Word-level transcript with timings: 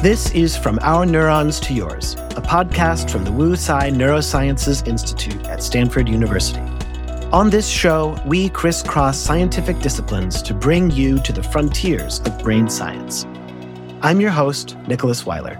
This 0.00 0.30
is 0.30 0.56
From 0.56 0.78
Our 0.82 1.04
Neurons 1.04 1.58
to 1.58 1.74
Yours, 1.74 2.14
a 2.36 2.40
podcast 2.40 3.10
from 3.10 3.24
the 3.24 3.32
Wu 3.32 3.56
Tsai 3.56 3.90
Neurosciences 3.90 4.86
Institute 4.86 5.44
at 5.46 5.60
Stanford 5.60 6.08
University. 6.08 6.60
On 7.32 7.50
this 7.50 7.68
show, 7.68 8.16
we 8.24 8.48
crisscross 8.50 9.18
scientific 9.18 9.80
disciplines 9.80 10.40
to 10.42 10.54
bring 10.54 10.92
you 10.92 11.18
to 11.24 11.32
the 11.32 11.42
frontiers 11.42 12.20
of 12.20 12.38
brain 12.44 12.68
science. 12.68 13.24
I'm 14.00 14.20
your 14.20 14.30
host, 14.30 14.76
Nicholas 14.86 15.26
Weiler. 15.26 15.58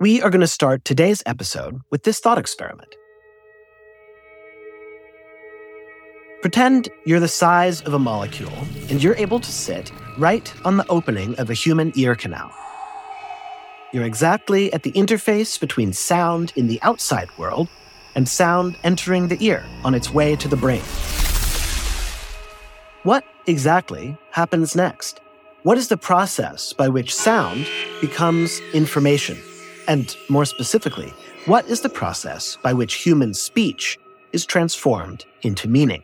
We 0.00 0.20
are 0.22 0.30
going 0.30 0.40
to 0.40 0.48
start 0.48 0.84
today's 0.84 1.22
episode 1.24 1.82
with 1.92 2.02
this 2.02 2.18
thought 2.18 2.38
experiment. 2.38 2.96
Pretend 6.42 6.88
you're 7.04 7.20
the 7.20 7.28
size 7.28 7.82
of 7.82 7.92
a 7.92 7.98
molecule 7.98 8.66
and 8.88 9.02
you're 9.02 9.16
able 9.16 9.40
to 9.40 9.52
sit 9.52 9.92
right 10.16 10.50
on 10.64 10.78
the 10.78 10.88
opening 10.88 11.38
of 11.38 11.50
a 11.50 11.54
human 11.54 11.92
ear 11.96 12.14
canal. 12.14 12.50
You're 13.92 14.06
exactly 14.06 14.72
at 14.72 14.82
the 14.82 14.92
interface 14.92 15.60
between 15.60 15.92
sound 15.92 16.54
in 16.56 16.66
the 16.66 16.80
outside 16.80 17.28
world 17.36 17.68
and 18.14 18.26
sound 18.26 18.78
entering 18.84 19.28
the 19.28 19.36
ear 19.44 19.62
on 19.84 19.94
its 19.94 20.14
way 20.14 20.34
to 20.36 20.48
the 20.48 20.56
brain. 20.56 20.80
What 23.02 23.24
exactly 23.46 24.16
happens 24.30 24.74
next? 24.74 25.20
What 25.64 25.76
is 25.76 25.88
the 25.88 25.98
process 25.98 26.72
by 26.72 26.88
which 26.88 27.14
sound 27.14 27.66
becomes 28.00 28.60
information? 28.72 29.36
And 29.88 30.16
more 30.30 30.46
specifically, 30.46 31.12
what 31.44 31.66
is 31.66 31.82
the 31.82 31.90
process 31.90 32.56
by 32.62 32.72
which 32.72 32.94
human 32.94 33.34
speech 33.34 33.98
is 34.32 34.46
transformed 34.46 35.26
into 35.42 35.68
meaning? 35.68 36.02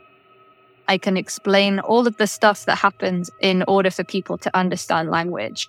I 0.88 0.98
can 0.98 1.16
explain 1.16 1.80
all 1.80 2.06
of 2.06 2.16
the 2.16 2.26
stuff 2.26 2.64
that 2.66 2.76
happens 2.76 3.30
in 3.40 3.64
order 3.66 3.90
for 3.90 4.04
people 4.04 4.38
to 4.38 4.56
understand 4.56 5.10
language. 5.10 5.68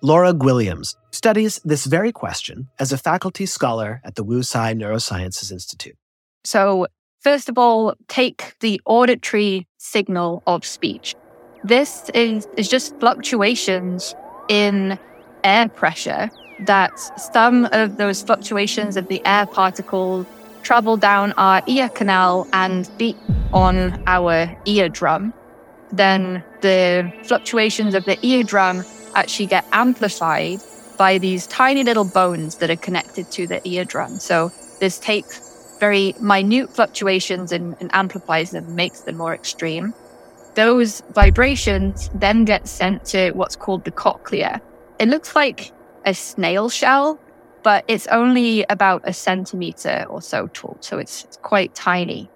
Laura 0.00 0.32
Gwilliams 0.32 0.94
studies 1.10 1.60
this 1.64 1.86
very 1.86 2.12
question 2.12 2.68
as 2.78 2.92
a 2.92 2.98
faculty 2.98 3.46
scholar 3.46 4.00
at 4.04 4.14
the 4.14 4.22
Wu 4.22 4.42
Tsai 4.42 4.74
Neurosciences 4.74 5.50
Institute. 5.50 5.96
So, 6.44 6.86
first 7.20 7.48
of 7.48 7.58
all, 7.58 7.94
take 8.06 8.54
the 8.60 8.80
auditory 8.84 9.66
signal 9.78 10.42
of 10.46 10.64
speech. 10.64 11.16
This 11.64 12.08
is, 12.14 12.46
is 12.56 12.68
just 12.68 12.98
fluctuations 13.00 14.14
in 14.48 14.98
air 15.42 15.68
pressure 15.68 16.30
that 16.66 16.98
some 17.20 17.66
of 17.72 17.96
those 17.96 18.22
fluctuations 18.22 18.96
of 18.96 19.08
the 19.08 19.20
air 19.26 19.46
particles 19.46 20.26
travel 20.62 20.96
down 20.96 21.32
our 21.32 21.62
ear 21.66 21.88
canal 21.88 22.46
and 22.52 22.88
beat 22.98 23.16
on 23.52 24.02
our 24.06 24.56
eardrum, 24.66 25.32
then 25.92 26.44
the 26.60 27.12
fluctuations 27.24 27.94
of 27.94 28.04
the 28.04 28.18
eardrum 28.26 28.84
actually 29.14 29.46
get 29.46 29.64
amplified 29.72 30.60
by 30.98 31.18
these 31.18 31.46
tiny 31.46 31.84
little 31.84 32.04
bones 32.04 32.56
that 32.56 32.70
are 32.70 32.76
connected 32.76 33.30
to 33.30 33.46
the 33.46 33.66
eardrum. 33.66 34.18
So 34.18 34.52
this 34.80 34.98
takes 34.98 35.76
very 35.78 36.14
minute 36.20 36.74
fluctuations 36.74 37.52
and, 37.52 37.76
and 37.80 37.90
amplifies 37.94 38.50
them, 38.50 38.74
makes 38.74 39.02
them 39.02 39.16
more 39.16 39.34
extreme. 39.34 39.94
Those 40.54 41.02
vibrations 41.12 42.10
then 42.14 42.44
get 42.44 42.66
sent 42.66 43.04
to 43.06 43.30
what's 43.30 43.54
called 43.54 43.84
the 43.84 43.92
cochlea. 43.92 44.60
It 44.98 45.08
looks 45.08 45.36
like 45.36 45.72
a 46.04 46.14
snail 46.14 46.68
shell, 46.68 47.20
but 47.62 47.84
it's 47.86 48.08
only 48.08 48.64
about 48.68 49.02
a 49.04 49.12
centimeter 49.12 50.04
or 50.08 50.20
so 50.20 50.48
tall, 50.48 50.76
so 50.80 50.98
it's, 50.98 51.24
it's 51.24 51.36
quite 51.36 51.74
tiny. 51.74 52.28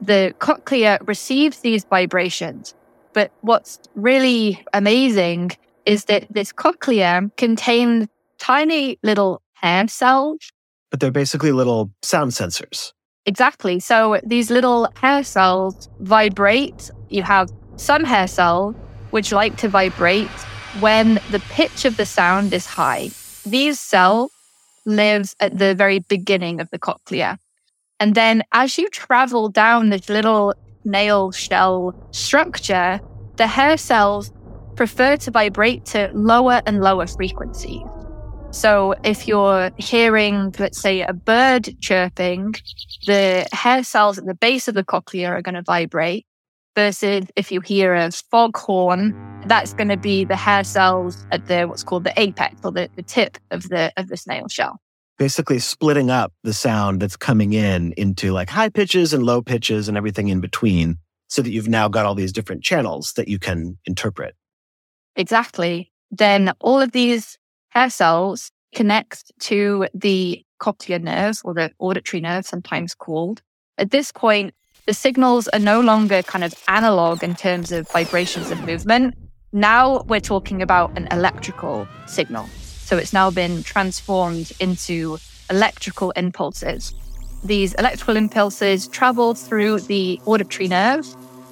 The 0.00 0.34
cochlea 0.38 0.98
receives 1.04 1.60
these 1.60 1.84
vibrations, 1.84 2.74
but 3.12 3.32
what's 3.40 3.78
really 3.94 4.64
amazing 4.72 5.52
is 5.86 6.04
that 6.04 6.26
this 6.30 6.52
cochlea 6.52 7.30
contains 7.36 8.06
tiny 8.38 8.98
little 9.02 9.42
hair 9.54 9.88
cells. 9.88 10.50
But 10.90 11.00
they're 11.00 11.10
basically 11.10 11.52
little 11.52 11.90
sound 12.02 12.32
sensors. 12.32 12.92
Exactly. 13.26 13.80
So 13.80 14.20
these 14.24 14.50
little 14.50 14.88
hair 14.96 15.22
cells 15.22 15.88
vibrate. 16.00 16.90
You 17.10 17.22
have 17.22 17.50
some 17.76 18.04
hair 18.04 18.26
cells 18.26 18.74
which 19.10 19.32
like 19.32 19.56
to 19.58 19.68
vibrate 19.68 20.28
when 20.80 21.14
the 21.30 21.40
pitch 21.50 21.84
of 21.84 21.96
the 21.96 22.06
sound 22.06 22.52
is 22.52 22.66
high. 22.66 23.10
These 23.44 23.80
cells 23.80 24.30
lives 24.84 25.34
at 25.40 25.58
the 25.58 25.74
very 25.74 25.98
beginning 25.98 26.60
of 26.60 26.70
the 26.70 26.78
cochlea. 26.78 27.38
And 28.00 28.14
then 28.14 28.42
as 28.52 28.78
you 28.78 28.88
travel 28.90 29.48
down 29.48 29.90
this 29.90 30.08
little 30.08 30.54
nail 30.84 31.32
shell 31.32 31.94
structure, 32.12 33.00
the 33.36 33.46
hair 33.46 33.76
cells 33.76 34.32
prefer 34.76 35.16
to 35.16 35.30
vibrate 35.30 35.84
to 35.86 36.10
lower 36.14 36.62
and 36.66 36.80
lower 36.80 37.06
frequencies. 37.06 37.82
So 38.50 38.94
if 39.04 39.28
you're 39.28 39.70
hearing, 39.76 40.54
let's 40.58 40.80
say, 40.80 41.02
a 41.02 41.12
bird 41.12 41.76
chirping, 41.80 42.54
the 43.06 43.46
hair 43.52 43.84
cells 43.84 44.18
at 44.18 44.26
the 44.26 44.34
base 44.34 44.68
of 44.68 44.74
the 44.74 44.84
cochlea 44.84 45.28
are 45.28 45.42
going 45.42 45.56
to 45.56 45.62
vibrate. 45.62 46.24
Versus 46.74 47.24
if 47.34 47.50
you 47.50 47.60
hear 47.60 47.92
a 47.92 48.12
foghorn, 48.12 49.12
that's 49.46 49.74
going 49.74 49.88
to 49.88 49.96
be 49.96 50.24
the 50.24 50.36
hair 50.36 50.62
cells 50.62 51.26
at 51.32 51.46
the 51.46 51.64
what's 51.64 51.82
called 51.82 52.04
the 52.04 52.12
apex 52.20 52.60
or 52.62 52.70
the, 52.70 52.88
the 52.94 53.02
tip 53.02 53.36
of 53.50 53.68
the 53.68 53.92
of 53.96 54.08
the 54.08 54.16
snail 54.16 54.46
shell 54.46 54.80
basically 55.18 55.58
splitting 55.58 56.10
up 56.10 56.32
the 56.44 56.54
sound 56.54 57.00
that's 57.00 57.16
coming 57.16 57.52
in 57.52 57.92
into 57.96 58.32
like 58.32 58.48
high 58.48 58.68
pitches 58.68 59.12
and 59.12 59.24
low 59.24 59.42
pitches 59.42 59.88
and 59.88 59.96
everything 59.96 60.28
in 60.28 60.40
between 60.40 60.96
so 61.28 61.42
that 61.42 61.50
you've 61.50 61.68
now 61.68 61.88
got 61.88 62.06
all 62.06 62.14
these 62.14 62.32
different 62.32 62.62
channels 62.62 63.12
that 63.14 63.28
you 63.28 63.38
can 63.38 63.76
interpret. 63.84 64.34
Exactly. 65.16 65.92
Then 66.10 66.52
all 66.60 66.80
of 66.80 66.92
these 66.92 67.36
hair 67.70 67.90
cells 67.90 68.50
connect 68.74 69.30
to 69.40 69.86
the 69.92 70.42
cochlear 70.60 71.02
nerve 71.02 71.40
or 71.44 71.54
the 71.54 71.70
auditory 71.78 72.20
nerve, 72.20 72.46
sometimes 72.46 72.94
called. 72.94 73.42
At 73.76 73.90
this 73.90 74.12
point, 74.12 74.54
the 74.86 74.94
signals 74.94 75.48
are 75.48 75.58
no 75.58 75.80
longer 75.80 76.22
kind 76.22 76.44
of 76.44 76.54
analog 76.66 77.22
in 77.22 77.34
terms 77.34 77.72
of 77.72 77.90
vibrations 77.90 78.50
and 78.50 78.64
movement. 78.64 79.14
Now 79.52 80.02
we're 80.08 80.20
talking 80.20 80.62
about 80.62 80.96
an 80.96 81.08
electrical 81.10 81.86
signal. 82.06 82.48
So 82.88 82.96
it's 82.96 83.12
now 83.12 83.30
been 83.30 83.62
transformed 83.64 84.50
into 84.60 85.18
electrical 85.50 86.10
impulses. 86.12 86.94
These 87.44 87.74
electrical 87.74 88.16
impulses 88.16 88.88
travel 88.88 89.34
through 89.34 89.80
the 89.80 90.18
auditory 90.24 90.68
nerve. 90.68 91.06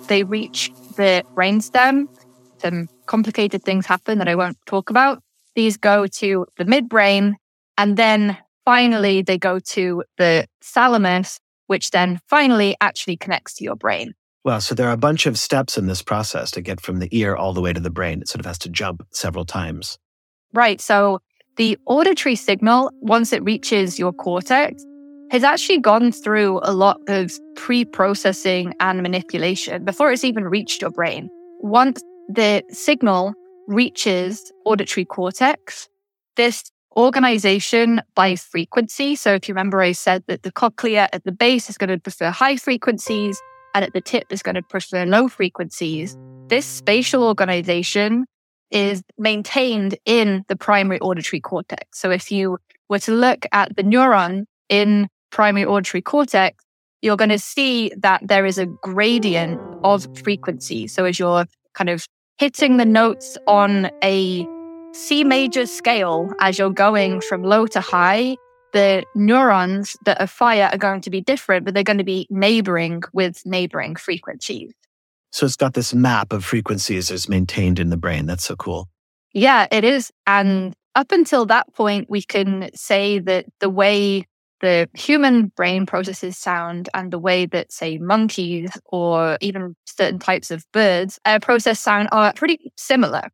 They 0.08 0.22
reach 0.22 0.72
the 0.96 1.22
brainstem. 1.34 2.08
Some 2.56 2.88
complicated 3.04 3.62
things 3.64 3.84
happen 3.84 4.16
that 4.16 4.28
I 4.28 4.34
won't 4.34 4.56
talk 4.64 4.88
about. 4.88 5.22
These 5.54 5.76
go 5.76 6.06
to 6.06 6.46
the 6.56 6.64
midbrain, 6.64 7.34
and 7.76 7.98
then 7.98 8.38
finally 8.64 9.20
they 9.20 9.36
go 9.36 9.58
to 9.58 10.04
the 10.16 10.46
thalamus, 10.64 11.38
which 11.66 11.90
then 11.90 12.18
finally 12.28 12.78
actually 12.80 13.18
connects 13.18 13.52
to 13.56 13.64
your 13.64 13.76
brain. 13.76 14.14
Well, 14.42 14.62
so 14.62 14.74
there 14.74 14.88
are 14.88 14.92
a 14.92 14.96
bunch 14.96 15.26
of 15.26 15.38
steps 15.38 15.76
in 15.76 15.86
this 15.86 16.00
process 16.00 16.50
to 16.52 16.62
get 16.62 16.80
from 16.80 17.00
the 17.00 17.14
ear 17.14 17.36
all 17.36 17.52
the 17.52 17.60
way 17.60 17.74
to 17.74 17.80
the 17.80 17.90
brain. 17.90 18.22
It 18.22 18.28
sort 18.28 18.40
of 18.40 18.46
has 18.46 18.56
to 18.60 18.70
jump 18.70 19.06
several 19.12 19.44
times. 19.44 19.98
Right. 20.52 20.80
So 20.80 21.20
the 21.56 21.78
auditory 21.86 22.36
signal, 22.36 22.90
once 23.00 23.32
it 23.32 23.42
reaches 23.42 23.98
your 23.98 24.12
cortex, 24.12 24.84
has 25.30 25.42
actually 25.42 25.78
gone 25.78 26.12
through 26.12 26.60
a 26.62 26.72
lot 26.72 27.00
of 27.08 27.32
pre 27.56 27.84
processing 27.84 28.74
and 28.80 29.02
manipulation 29.02 29.84
before 29.84 30.12
it's 30.12 30.24
even 30.24 30.44
reached 30.44 30.82
your 30.82 30.90
brain. 30.90 31.28
Once 31.60 32.00
the 32.28 32.62
signal 32.70 33.34
reaches 33.66 34.52
auditory 34.64 35.04
cortex, 35.04 35.88
this 36.36 36.70
organization 36.96 38.00
by 38.14 38.36
frequency. 38.36 39.16
So 39.16 39.34
if 39.34 39.48
you 39.48 39.54
remember, 39.54 39.80
I 39.80 39.92
said 39.92 40.24
that 40.28 40.42
the 40.42 40.52
cochlea 40.52 41.08
at 41.12 41.24
the 41.24 41.32
base 41.32 41.68
is 41.68 41.76
going 41.76 41.90
to 41.90 41.98
prefer 41.98 42.30
high 42.30 42.56
frequencies 42.56 43.40
and 43.74 43.84
at 43.84 43.92
the 43.92 44.00
tip 44.00 44.24
is 44.30 44.42
going 44.42 44.54
to 44.54 44.62
prefer 44.62 45.04
low 45.04 45.28
frequencies. 45.28 46.16
This 46.48 46.64
spatial 46.64 47.22
organization 47.22 48.26
is 48.70 49.02
maintained 49.18 49.96
in 50.04 50.44
the 50.48 50.56
primary 50.56 51.00
auditory 51.00 51.40
cortex. 51.40 51.98
So 51.98 52.10
if 52.10 52.30
you 52.30 52.58
were 52.88 52.98
to 53.00 53.12
look 53.12 53.46
at 53.52 53.76
the 53.76 53.82
neuron 53.82 54.44
in 54.68 55.08
primary 55.30 55.66
auditory 55.66 56.02
cortex, 56.02 56.64
you're 57.02 57.16
going 57.16 57.30
to 57.30 57.38
see 57.38 57.92
that 57.98 58.26
there 58.26 58.46
is 58.46 58.58
a 58.58 58.66
gradient 58.66 59.60
of 59.84 60.06
frequency. 60.18 60.86
So 60.86 61.04
as 61.04 61.18
you're 61.18 61.46
kind 61.74 61.90
of 61.90 62.06
hitting 62.38 62.76
the 62.76 62.84
notes 62.84 63.38
on 63.46 63.90
a 64.02 64.46
C 64.92 65.24
major 65.24 65.66
scale, 65.66 66.32
as 66.40 66.58
you're 66.58 66.70
going 66.70 67.20
from 67.20 67.42
low 67.42 67.66
to 67.68 67.80
high, 67.80 68.36
the 68.72 69.04
neurons 69.14 69.96
that 70.04 70.20
are 70.20 70.26
fire 70.26 70.68
are 70.72 70.78
going 70.78 71.00
to 71.02 71.10
be 71.10 71.20
different, 71.20 71.64
but 71.64 71.74
they're 71.74 71.82
going 71.82 71.98
to 71.98 72.04
be 72.04 72.26
neighboring 72.30 73.02
with 73.12 73.44
neighboring 73.46 73.94
frequencies. 73.96 74.72
So 75.32 75.44
it's 75.44 75.56
got 75.56 75.74
this 75.74 75.92
map 75.92 76.32
of 76.32 76.44
frequencies 76.44 77.08
that's 77.08 77.28
maintained 77.28 77.78
in 77.78 77.90
the 77.90 77.96
brain. 77.96 78.26
That's 78.26 78.44
so 78.44 78.56
cool. 78.56 78.88
Yeah, 79.32 79.66
it 79.70 79.84
is. 79.84 80.10
And 80.26 80.74
up 80.94 81.12
until 81.12 81.44
that 81.46 81.72
point, 81.74 82.08
we 82.08 82.22
can 82.22 82.70
say 82.74 83.18
that 83.18 83.44
the 83.60 83.68
way 83.68 84.26
the 84.62 84.88
human 84.94 85.48
brain 85.48 85.84
processes 85.84 86.38
sound 86.38 86.88
and 86.94 87.12
the 87.12 87.18
way 87.18 87.44
that, 87.44 87.70
say, 87.70 87.98
monkeys 87.98 88.70
or 88.86 89.36
even 89.42 89.76
certain 89.84 90.18
types 90.18 90.50
of 90.50 90.64
birds 90.72 91.20
uh, 91.26 91.38
process 91.40 91.78
sound 91.78 92.08
are 92.12 92.32
pretty 92.32 92.72
similar. 92.76 93.28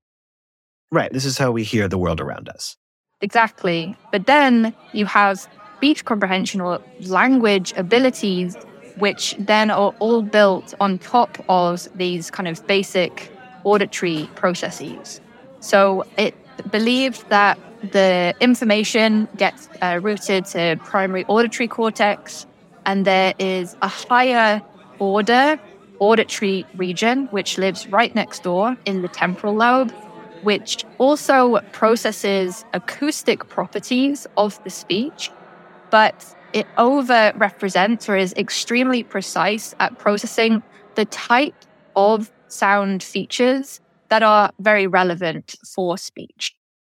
Right. 0.91 1.13
This 1.13 1.25
is 1.25 1.39
how 1.39 1.53
we 1.53 1.63
hear 1.63 1.87
the 1.87 1.99
world 1.99 2.21
around 2.21 2.49
us. 2.49 2.77
Exactly. 3.21 3.97
But 4.11 4.27
then 4.27 4.75
you 4.93 5.07
have 5.07 5.47
speech 5.77 6.05
comprehension 6.05 6.61
or 6.61 6.83
language 7.03 7.73
abilities, 7.77 8.57
which 8.99 9.35
then 9.39 9.71
are 9.71 9.95
all 9.99 10.23
built 10.23 10.75
on 10.81 10.99
top 10.99 11.43
of 11.49 11.89
these 11.97 12.31
kind 12.31 12.49
of 12.49 12.67
basic 12.67 13.31
auditory 13.65 14.29
processes. 14.35 15.21
So 15.61 16.05
it 16.17 16.35
believed 16.71 17.29
that 17.29 17.59
the 17.91 18.35
information 18.41 19.29
gets 19.37 19.69
uh, 19.81 19.99
routed 20.03 20.45
to 20.47 20.79
primary 20.85 21.25
auditory 21.27 21.69
cortex, 21.69 22.47
and 22.87 23.05
there 23.05 23.35
is 23.39 23.77
a 23.83 23.89
higher 23.89 24.63
order 24.99 25.59
auditory 25.99 26.67
region 26.77 27.27
which 27.27 27.59
lives 27.59 27.87
right 27.89 28.15
next 28.15 28.43
door 28.43 28.77
in 28.85 29.03
the 29.03 29.09
temporal 29.09 29.55
lobe, 29.55 29.93
which 30.43 30.85
also 30.99 31.61
processes 31.73 32.65
acoustic 32.73 33.49
properties 33.49 34.27
of 34.37 34.63
the 34.65 34.71
speech, 34.71 35.31
but 35.91 36.35
it 36.53 36.67
over 36.79 37.33
represents 37.37 38.09
or 38.09 38.17
is 38.17 38.33
extremely 38.35 39.03
precise 39.03 39.75
at 39.81 39.99
processing 39.99 40.63
the 40.95 41.05
type 41.07 41.55
of 41.97 42.31
sound 42.49 43.03
features 43.03 43.81
that 44.11 44.23
are 44.23 44.53
very 44.59 44.87
relevant 44.87 45.55
for 45.65 45.97
speech 45.97 46.55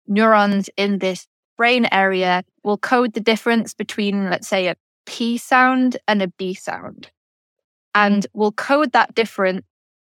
neurons 0.07 0.69
in 0.77 0.99
this 0.99 1.27
brain 1.57 1.87
area 1.91 2.43
will 2.63 2.77
code 2.77 3.13
the 3.13 3.19
difference 3.19 3.73
between, 3.73 4.29
let's 4.29 4.47
say, 4.47 4.67
a 4.67 4.75
P 5.05 5.37
sound 5.37 5.97
and 6.07 6.21
a 6.21 6.27
B 6.27 6.53
sound. 6.53 7.11
And 7.95 8.25
will 8.33 8.51
code 8.51 8.93
that 8.93 9.13
difference 9.13 9.61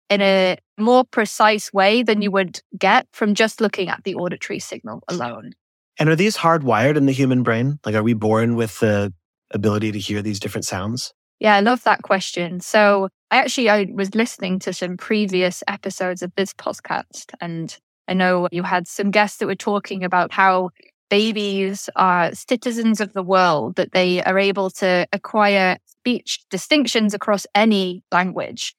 in 0.09 0.21
a 0.21 0.57
more 0.77 1.03
precise 1.03 1.71
way 1.73 2.03
than 2.03 2.21
you 2.21 2.31
would 2.31 2.61
get 2.77 3.07
from 3.11 3.35
just 3.35 3.61
looking 3.61 3.89
at 3.89 4.03
the 4.03 4.15
auditory 4.15 4.59
signal 4.59 5.03
alone. 5.07 5.53
And 5.99 6.09
are 6.09 6.15
these 6.15 6.37
hardwired 6.37 6.95
in 6.95 7.05
the 7.05 7.11
human 7.11 7.43
brain? 7.43 7.79
Like, 7.85 7.95
are 7.95 8.03
we 8.03 8.13
born 8.13 8.55
with 8.55 8.79
the 8.79 9.13
ability 9.51 9.91
to 9.91 9.99
hear 9.99 10.21
these 10.21 10.39
different 10.39 10.65
sounds? 10.65 11.13
Yeah, 11.39 11.55
I 11.55 11.61
love 11.61 11.83
that 11.83 12.01
question. 12.01 12.59
So 12.59 13.09
I 13.31 13.37
actually 13.37 13.69
I 13.69 13.87
was 13.93 14.13
listening 14.13 14.59
to 14.59 14.73
some 14.73 14.97
previous 14.97 15.63
episodes 15.67 16.21
of 16.21 16.31
this 16.35 16.53
podcast 16.53 17.33
and 17.39 17.77
I 18.07 18.13
know 18.13 18.47
you 18.51 18.63
had 18.63 18.87
some 18.87 19.11
guests 19.11 19.37
that 19.37 19.45
were 19.45 19.55
talking 19.55 20.03
about 20.03 20.33
how 20.33 20.71
babies 21.09 21.89
are 21.95 22.33
citizens 22.33 22.99
of 23.01 23.13
the 23.13 23.23
world, 23.23 23.75
that 23.75 23.91
they 23.93 24.23
are 24.23 24.37
able 24.37 24.69
to 24.69 25.07
acquire 25.13 25.77
speech 25.85 26.39
distinctions 26.49 27.13
across 27.13 27.45
any 27.55 28.03
language. 28.11 28.75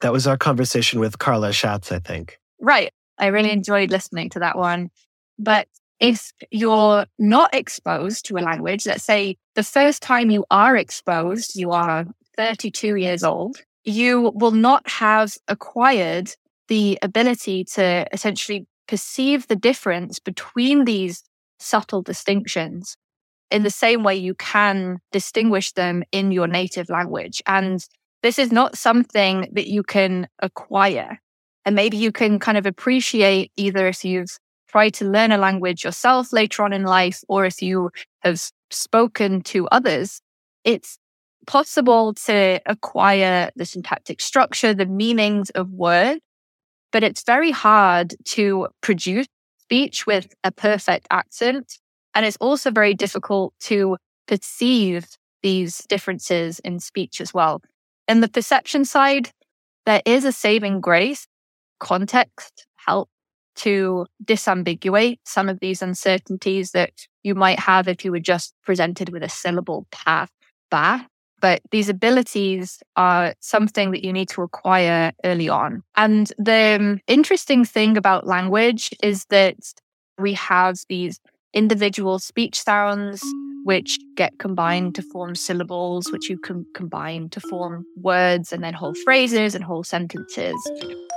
That 0.00 0.12
was 0.12 0.26
our 0.26 0.36
conversation 0.36 1.00
with 1.00 1.18
Carla 1.18 1.50
Shatz, 1.50 1.92
I 1.92 1.98
think. 1.98 2.38
Right. 2.60 2.92
I 3.18 3.26
really 3.28 3.50
enjoyed 3.50 3.90
listening 3.90 4.30
to 4.30 4.40
that 4.40 4.56
one. 4.56 4.90
But 5.38 5.68
if 6.10 6.32
you're 6.50 7.06
not 7.18 7.54
exposed 7.54 8.26
to 8.26 8.36
a 8.36 8.40
language, 8.40 8.86
let's 8.86 9.04
say 9.04 9.36
the 9.54 9.62
first 9.62 10.02
time 10.02 10.30
you 10.30 10.44
are 10.50 10.76
exposed, 10.76 11.56
you 11.56 11.70
are 11.70 12.06
32 12.36 12.96
years 12.96 13.22
old, 13.22 13.58
you 13.84 14.32
will 14.34 14.50
not 14.50 14.88
have 14.88 15.36
acquired 15.48 16.30
the 16.68 16.98
ability 17.02 17.64
to 17.64 18.06
essentially 18.12 18.66
perceive 18.88 19.46
the 19.46 19.56
difference 19.56 20.18
between 20.18 20.84
these 20.84 21.22
subtle 21.58 22.02
distinctions 22.02 22.96
in 23.50 23.62
the 23.62 23.70
same 23.70 24.02
way 24.02 24.16
you 24.16 24.34
can 24.34 24.98
distinguish 25.12 25.72
them 25.72 26.02
in 26.12 26.32
your 26.32 26.46
native 26.46 26.88
language. 26.88 27.42
And 27.46 27.80
this 28.22 28.38
is 28.38 28.50
not 28.50 28.76
something 28.76 29.48
that 29.52 29.68
you 29.68 29.82
can 29.82 30.28
acquire. 30.40 31.18
And 31.64 31.76
maybe 31.76 31.96
you 31.96 32.10
can 32.10 32.38
kind 32.38 32.58
of 32.58 32.66
appreciate 32.66 33.52
either 33.56 33.86
if 33.86 34.04
you've 34.04 34.38
tried 34.74 34.94
to 34.94 35.04
learn 35.04 35.32
a 35.32 35.38
language 35.38 35.84
yourself 35.84 36.32
later 36.32 36.62
on 36.64 36.72
in 36.72 36.82
life, 36.84 37.22
or 37.28 37.44
if 37.44 37.62
you 37.62 37.90
have 38.22 38.40
spoken 38.70 39.40
to 39.42 39.68
others, 39.68 40.20
it's 40.64 40.98
possible 41.46 42.14
to 42.14 42.60
acquire 42.66 43.50
the 43.54 43.64
syntactic 43.64 44.20
structure, 44.20 44.74
the 44.74 44.86
meanings 44.86 45.50
of 45.50 45.70
words 45.70 46.20
but 46.94 47.02
it's 47.02 47.24
very 47.24 47.50
hard 47.50 48.14
to 48.24 48.68
produce 48.80 49.26
speech 49.58 50.06
with 50.06 50.32
a 50.44 50.52
perfect 50.52 51.08
accent. 51.10 51.80
And 52.14 52.24
it's 52.24 52.36
also 52.36 52.70
very 52.70 52.94
difficult 52.94 53.52
to 53.62 53.96
perceive 54.28 55.04
these 55.42 55.78
differences 55.88 56.60
in 56.60 56.78
speech 56.78 57.20
as 57.20 57.34
well. 57.34 57.62
In 58.06 58.20
the 58.20 58.28
perception 58.28 58.84
side, 58.84 59.30
there 59.86 60.02
is 60.06 60.24
a 60.24 60.30
saving 60.30 60.80
grace. 60.80 61.26
Context 61.80 62.64
help 62.76 63.08
to 63.56 64.06
disambiguate 64.24 65.18
some 65.24 65.48
of 65.48 65.60
these 65.60 65.82
uncertainties 65.82 66.72
that 66.72 66.92
you 67.22 67.34
might 67.34 67.58
have 67.58 67.88
if 67.88 68.04
you 68.04 68.10
were 68.10 68.20
just 68.20 68.54
presented 68.64 69.10
with 69.10 69.22
a 69.22 69.28
syllable 69.28 69.86
path 69.90 70.30
ba 70.70 71.06
but 71.44 71.60
these 71.70 71.90
abilities 71.90 72.82
are 72.96 73.34
something 73.40 73.90
that 73.90 74.02
you 74.02 74.14
need 74.14 74.30
to 74.30 74.40
acquire 74.40 75.12
early 75.24 75.46
on. 75.46 75.82
And 75.94 76.32
the 76.38 76.78
um, 76.80 77.00
interesting 77.06 77.66
thing 77.66 77.98
about 77.98 78.26
language 78.26 78.88
is 79.02 79.26
that 79.26 79.56
we 80.18 80.32
have 80.32 80.78
these 80.88 81.20
individual 81.52 82.18
speech 82.18 82.62
sounds 82.62 83.22
which 83.64 83.98
get 84.16 84.38
combined 84.38 84.94
to 84.94 85.02
form 85.02 85.34
syllables, 85.34 86.10
which 86.10 86.30
you 86.30 86.38
can 86.38 86.64
combine 86.74 87.28
to 87.28 87.40
form 87.40 87.84
words 87.96 88.50
and 88.50 88.64
then 88.64 88.72
whole 88.72 88.94
phrases 89.04 89.54
and 89.54 89.62
whole 89.62 89.84
sentences. 89.84 90.54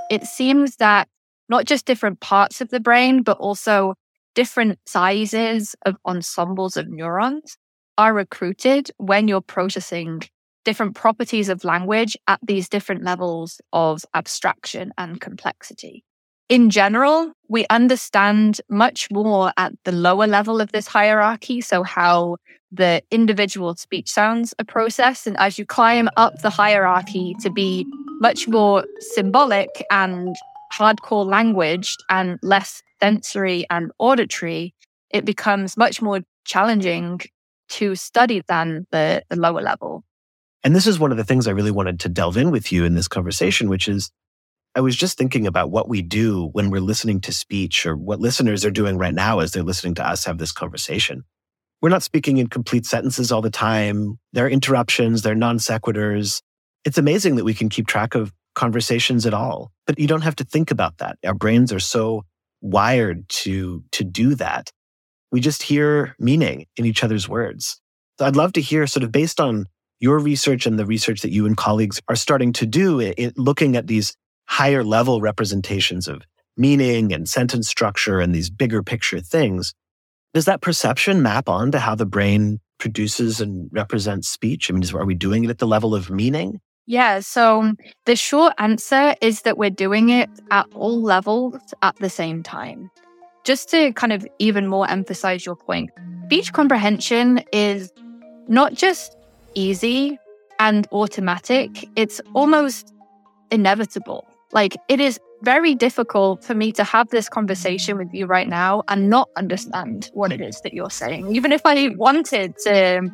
It 0.10 0.24
seems 0.24 0.76
that 0.76 1.08
not 1.50 1.66
just 1.66 1.86
different 1.86 2.20
parts 2.20 2.62
of 2.62 2.70
the 2.70 2.80
brain, 2.80 3.24
but 3.24 3.38
also 3.38 3.96
different 4.36 4.80
sizes 4.86 5.76
of 5.86 5.96
ensembles 6.06 6.78
of 6.78 6.88
neurons 6.88 7.58
are 7.98 8.14
recruited 8.14 8.92
when 8.98 9.28
you're 9.28 9.42
processing 9.42 10.22
different 10.64 10.96
properties 10.96 11.50
of 11.50 11.64
language 11.64 12.18
at 12.28 12.40
these 12.44 12.70
different 12.70 13.04
levels 13.04 13.62
of 13.74 14.04
abstraction 14.14 14.92
and 14.98 15.22
complexity. 15.22 16.04
In 16.50 16.70
general, 16.70 17.34
we 17.50 17.66
understand 17.70 18.62
much 18.70 19.10
more 19.12 19.52
at 19.58 19.74
the 19.84 19.92
lower 19.92 20.28
level 20.28 20.62
of 20.62 20.72
this 20.72 20.88
hierarchy. 20.88 21.60
So, 21.62 21.84
how 21.84 22.38
the 22.72 23.02
individual 23.12 23.76
speech 23.76 24.10
sounds 24.10 24.54
are 24.60 24.66
processed. 24.66 25.28
And 25.28 25.38
as 25.38 25.58
you 25.58 25.66
climb 25.66 26.10
up 26.18 26.42
the 26.42 26.50
hierarchy 26.50 27.36
to 27.42 27.50
be 27.50 27.86
much 28.20 28.48
more 28.48 28.86
symbolic 29.00 29.70
and 29.92 30.36
hardcore 30.74 31.26
language 31.26 31.96
and 32.10 32.40
less 32.42 32.82
sensory 33.00 33.66
and 33.70 33.92
auditory, 34.00 34.74
it 35.10 35.26
becomes 35.26 35.78
much 35.78 36.02
more 36.02 36.22
challenging 36.46 37.20
to 37.70 37.96
study 37.96 38.42
than 38.48 38.88
the, 38.92 39.24
the 39.30 39.36
lower 39.36 39.62
level. 39.62 40.04
And 40.64 40.76
this 40.76 40.88
is 40.88 41.00
one 41.00 41.12
of 41.12 41.18
the 41.18 41.24
things 41.24 41.48
I 41.48 41.52
really 41.52 41.72
wanted 41.72 42.00
to 42.02 42.10
delve 42.10 42.38
in 42.38 42.52
with 42.52 42.72
you 42.72 42.84
in 42.84 42.96
this 42.96 43.08
conversation, 43.08 43.70
which 43.70 43.88
is 43.88 44.12
I 44.76 44.82
was 44.82 44.96
just 44.96 45.18
thinking 45.18 45.48
about 45.48 45.72
what 45.72 45.90
we 45.90 46.02
do 46.02 46.50
when 46.52 46.70
we're 46.70 46.82
listening 46.82 47.20
to 47.22 47.32
speech 47.32 47.86
or 47.86 47.96
what 47.96 48.20
listeners 48.20 48.64
are 48.64 48.72
doing 48.72 48.98
right 48.98 49.14
now 49.14 49.40
as 49.40 49.52
they're 49.52 49.64
listening 49.64 49.96
to 49.96 50.08
us 50.08 50.26
have 50.26 50.38
this 50.38 50.52
conversation. 50.52 51.24
We're 51.82 51.90
not 51.90 52.04
speaking 52.04 52.38
in 52.38 52.48
complete 52.48 52.86
sentences 52.86 53.32
all 53.32 53.42
the 53.42 53.50
time. 53.50 54.20
There 54.34 54.46
are 54.46 54.50
interruptions, 54.50 55.22
there 55.22 55.34
are 55.34 55.36
non 55.36 55.58
sequiturs. 55.58 56.42
It's 56.86 56.98
amazing 56.98 57.36
that 57.36 57.44
we 57.44 57.54
can 57.54 57.70
keep 57.70 57.88
track 57.88 58.16
of 58.16 58.34
conversations 58.58 59.26
at 59.26 59.34
all, 59.34 59.72
but 59.86 59.98
you 59.98 60.08
don't 60.08 60.24
have 60.24 60.36
to 60.36 60.44
think 60.44 60.72
about 60.72 60.98
that. 60.98 61.18
Our 61.26 61.34
brains 61.34 61.72
are 61.72 61.80
so 61.80 62.26
wired 62.62 63.30
to, 63.30 63.84
to 63.92 64.04
do 64.04 64.36
that 64.36 64.72
we 65.32 65.40
just 65.40 65.64
hear 65.64 66.16
meaning 66.20 66.66
in 66.78 66.86
each 66.86 67.04
other's 67.04 67.28
words. 67.28 67.80
So 68.20 68.26
I'd 68.26 68.36
love 68.36 68.54
to 68.54 68.62
hear, 68.62 68.88
sort 68.88 69.04
of 69.04 69.12
based 69.12 69.40
on 69.40 69.66
your 70.00 70.20
research 70.20 70.66
and 70.66 70.78
the 70.78 70.86
research 70.86 71.22
that 71.22 71.32
you 71.32 71.46
and 71.46 71.58
colleagues 71.58 72.00
are 72.08 72.16
starting 72.16 72.54
to 72.54 72.66
do, 72.66 73.00
it, 73.00 73.38
looking 73.38 73.76
at 73.76 73.88
these 73.88 74.16
higher 74.48 74.84
level 74.84 75.22
representations 75.22 76.08
of 76.08 76.22
meaning 76.56 77.14
and 77.14 77.28
sentence 77.28 77.68
structure 77.68 78.20
and 78.20 78.34
these 78.34 78.50
bigger 78.50 78.82
picture 78.82 79.20
things. 79.20 79.74
Does 80.34 80.46
that 80.46 80.62
perception 80.62 81.22
map 81.22 81.50
on 81.50 81.72
to 81.72 81.80
how 81.80 81.96
the 81.96 82.06
brain 82.06 82.60
produces 82.80 83.42
and 83.42 83.70
represents 83.72 84.28
speech? 84.28 84.70
I 84.70 84.74
mean, 84.74 84.84
is, 84.84 84.94
are 84.94 85.06
we 85.06 85.16
doing 85.16 85.44
it 85.44 85.50
at 85.50 85.58
the 85.58 85.68
level 85.68 85.94
of 85.94 86.10
meaning? 86.10 86.60
Yeah, 86.90 87.20
so 87.20 87.74
the 88.06 88.16
short 88.16 88.54
answer 88.58 89.14
is 89.20 89.42
that 89.42 89.58
we're 89.58 89.70
doing 89.70 90.08
it 90.08 90.30
at 90.52 90.68
all 90.74 91.02
levels 91.02 91.60
at 91.82 91.98
the 91.98 92.10
same 92.10 92.44
time. 92.44 92.90
Just 93.44 93.70
to 93.72 93.92
kind 93.92 94.14
of 94.14 94.26
even 94.40 94.68
more 94.68 94.90
emphasize 94.90 95.46
your 95.46 95.58
point, 95.58 95.90
speech 96.26 96.54
comprehension 96.54 97.44
is 97.52 97.92
not 98.48 98.74
just 98.74 99.18
easy 99.54 100.18
and 100.60 100.88
automatic, 100.94 101.90
it's 101.98 102.22
almost 102.34 102.94
inevitable. 103.52 104.26
Like 104.54 104.78
it 104.88 105.02
is 105.02 105.20
very 105.42 105.76
difficult 105.76 106.42
for 106.42 106.56
me 106.56 106.72
to 106.72 106.86
have 106.86 107.10
this 107.10 107.28
conversation 107.28 107.98
with 107.98 108.14
you 108.14 108.28
right 108.28 108.48
now 108.48 108.84
and 108.88 109.10
not 109.10 109.30
understand 109.36 110.10
what 110.14 110.32
it 110.32 110.40
is 110.40 110.62
that 110.62 110.74
you're 110.74 110.90
saying. 110.90 111.36
Even 111.36 111.52
if 111.52 111.66
I 111.66 111.90
wanted 111.98 112.56
to 112.60 113.12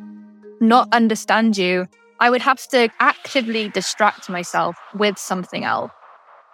not 0.60 0.88
understand 0.92 1.58
you, 1.58 1.88
I 2.20 2.30
would 2.30 2.42
have 2.42 2.66
to 2.68 2.88
actively 3.00 3.68
distract 3.68 4.28
myself 4.28 4.76
with 4.94 5.18
something 5.18 5.64
else. 5.64 5.90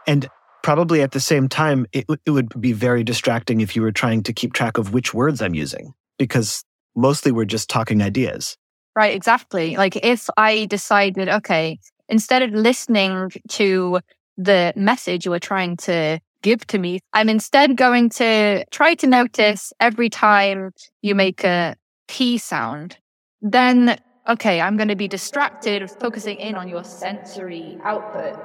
And 0.06 0.28
probably 0.62 1.02
at 1.02 1.12
the 1.12 1.20
same 1.20 1.48
time, 1.48 1.86
it, 1.92 2.06
it 2.26 2.30
would 2.30 2.60
be 2.60 2.72
very 2.72 3.04
distracting 3.04 3.60
if 3.60 3.76
you 3.76 3.82
were 3.82 3.92
trying 3.92 4.22
to 4.24 4.32
keep 4.32 4.52
track 4.52 4.78
of 4.78 4.92
which 4.92 5.14
words 5.14 5.40
I'm 5.42 5.54
using, 5.54 5.92
because 6.18 6.64
mostly 6.96 7.32
we're 7.32 7.44
just 7.44 7.68
talking 7.68 8.02
ideas. 8.02 8.56
Right, 8.96 9.14
exactly. 9.14 9.76
Like 9.76 9.96
if 9.96 10.28
I 10.36 10.66
decided, 10.66 11.28
okay, 11.28 11.78
instead 12.08 12.42
of 12.42 12.50
listening 12.50 13.30
to 13.50 14.00
the 14.36 14.72
message 14.74 15.24
you 15.24 15.30
were 15.30 15.38
trying 15.38 15.76
to 15.76 16.18
give 16.42 16.66
to 16.68 16.78
me, 16.78 17.00
I'm 17.12 17.28
instead 17.28 17.76
going 17.76 18.10
to 18.10 18.64
try 18.70 18.94
to 18.94 19.06
notice 19.06 19.72
every 19.78 20.10
time 20.10 20.72
you 21.02 21.14
make 21.14 21.44
a 21.44 21.76
P 22.08 22.38
sound. 22.38 22.96
Then, 23.40 23.98
okay, 24.28 24.60
I'm 24.60 24.76
going 24.76 24.88
to 24.88 24.96
be 24.96 25.08
distracted, 25.08 25.90
focusing 25.90 26.38
in 26.38 26.54
on 26.54 26.68
your 26.68 26.84
sensory 26.84 27.78
output 27.84 28.38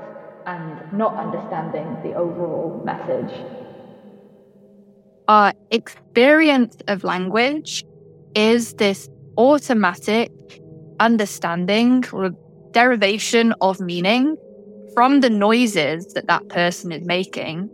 and 0.45 0.93
not 0.93 1.15
understanding 1.15 1.97
the 2.03 2.15
overall 2.15 2.81
message. 2.85 3.33
Our 5.27 5.53
experience 5.71 6.77
of 6.87 7.03
language 7.03 7.83
is 8.35 8.73
this 8.75 9.09
automatic 9.37 10.31
understanding 10.99 12.05
or 12.13 12.31
derivation 12.71 13.53
of 13.61 13.79
meaning 13.79 14.37
from 14.93 15.21
the 15.21 15.29
noises 15.29 16.13
that 16.13 16.27
that 16.27 16.47
person 16.49 16.91
is 16.91 17.05
making. 17.05 17.69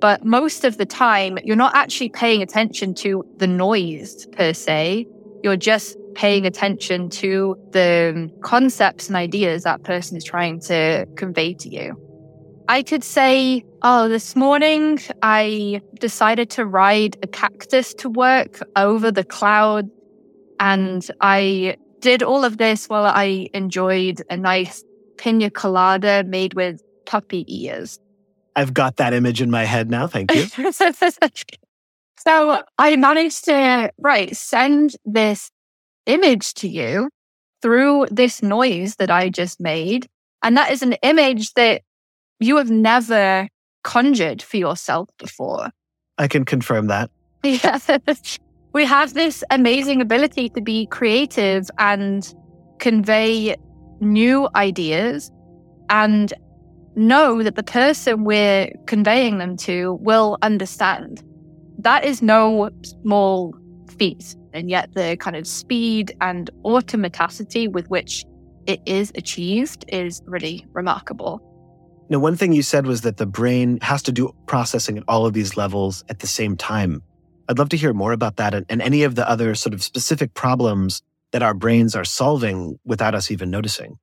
But 0.00 0.24
most 0.24 0.64
of 0.64 0.76
the 0.76 0.86
time, 0.86 1.38
you're 1.44 1.56
not 1.56 1.74
actually 1.74 2.08
paying 2.08 2.42
attention 2.42 2.94
to 2.96 3.24
the 3.36 3.46
noise 3.46 4.26
per 4.32 4.52
se. 4.52 5.06
You're 5.44 5.58
just 5.58 5.98
paying 6.14 6.46
attention 6.46 7.10
to 7.10 7.54
the 7.72 8.30
concepts 8.40 9.08
and 9.08 9.16
ideas 9.16 9.64
that 9.64 9.82
person 9.82 10.16
is 10.16 10.24
trying 10.24 10.58
to 10.60 11.06
convey 11.16 11.52
to 11.52 11.68
you. 11.68 12.00
I 12.66 12.82
could 12.82 13.04
say, 13.04 13.62
oh, 13.82 14.08
this 14.08 14.34
morning 14.34 15.00
I 15.20 15.82
decided 16.00 16.48
to 16.52 16.64
ride 16.64 17.18
a 17.22 17.26
cactus 17.26 17.92
to 17.94 18.08
work 18.08 18.60
over 18.74 19.12
the 19.12 19.22
cloud. 19.22 19.90
And 20.60 21.06
I 21.20 21.76
did 22.00 22.22
all 22.22 22.42
of 22.42 22.56
this 22.56 22.88
while 22.88 23.04
I 23.04 23.50
enjoyed 23.52 24.22
a 24.30 24.38
nice 24.38 24.82
pina 25.18 25.50
colada 25.50 26.24
made 26.24 26.54
with 26.54 26.82
puppy 27.04 27.44
ears. 27.48 27.98
I've 28.56 28.72
got 28.72 28.96
that 28.96 29.12
image 29.12 29.42
in 29.42 29.50
my 29.50 29.64
head 29.64 29.90
now. 29.90 30.06
Thank 30.06 30.34
you. 30.34 30.46
so 32.26 32.62
I 32.78 32.96
managed 32.96 33.44
to, 33.46 33.90
right, 33.98 34.34
send 34.34 34.96
this 35.04 35.50
image 36.06 36.54
to 36.54 36.68
you 36.68 37.10
through 37.62 38.06
this 38.10 38.42
noise 38.42 38.96
that 38.96 39.10
I 39.10 39.30
just 39.30 39.60
made. 39.60 40.06
And 40.42 40.56
that 40.56 40.70
is 40.70 40.82
an 40.82 40.94
image 41.02 41.52
that 41.54 41.82
you 42.40 42.56
have 42.56 42.70
never 42.70 43.48
conjured 43.82 44.42
for 44.42 44.56
yourself 44.56 45.08
before. 45.18 45.70
I 46.18 46.28
can 46.28 46.44
confirm 46.44 46.86
that. 46.88 47.10
Yes. 47.42 47.90
we 48.72 48.84
have 48.84 49.14
this 49.14 49.44
amazing 49.50 50.00
ability 50.00 50.48
to 50.50 50.60
be 50.60 50.86
creative 50.86 51.70
and 51.78 52.34
convey 52.78 53.56
new 54.00 54.48
ideas 54.54 55.30
and 55.90 56.32
know 56.96 57.42
that 57.42 57.56
the 57.56 57.62
person 57.62 58.24
we're 58.24 58.70
conveying 58.86 59.38
them 59.38 59.56
to 59.56 59.94
will 60.00 60.38
understand. 60.42 61.22
That 61.84 62.06
is 62.06 62.22
no 62.22 62.70
small 62.82 63.54
feat. 63.98 64.34
And 64.54 64.70
yet, 64.70 64.94
the 64.94 65.16
kind 65.18 65.36
of 65.36 65.46
speed 65.46 66.16
and 66.22 66.50
automaticity 66.64 67.70
with 67.70 67.88
which 67.90 68.24
it 68.66 68.80
is 68.86 69.12
achieved 69.16 69.84
is 69.88 70.22
really 70.24 70.66
remarkable. 70.72 71.42
Now, 72.08 72.20
one 72.20 72.36
thing 72.36 72.54
you 72.54 72.62
said 72.62 72.86
was 72.86 73.02
that 73.02 73.18
the 73.18 73.26
brain 73.26 73.78
has 73.82 74.02
to 74.04 74.12
do 74.12 74.34
processing 74.46 74.96
at 74.96 75.04
all 75.08 75.26
of 75.26 75.34
these 75.34 75.58
levels 75.58 76.04
at 76.08 76.20
the 76.20 76.26
same 76.26 76.56
time. 76.56 77.02
I'd 77.50 77.58
love 77.58 77.68
to 77.70 77.76
hear 77.76 77.92
more 77.92 78.12
about 78.12 78.36
that 78.36 78.54
and, 78.54 78.64
and 78.70 78.80
any 78.80 79.02
of 79.02 79.14
the 79.14 79.28
other 79.28 79.54
sort 79.54 79.74
of 79.74 79.82
specific 79.82 80.32
problems 80.32 81.02
that 81.32 81.42
our 81.42 81.52
brains 81.52 81.94
are 81.94 82.04
solving 82.04 82.78
without 82.86 83.14
us 83.14 83.30
even 83.30 83.50
noticing. 83.50 83.98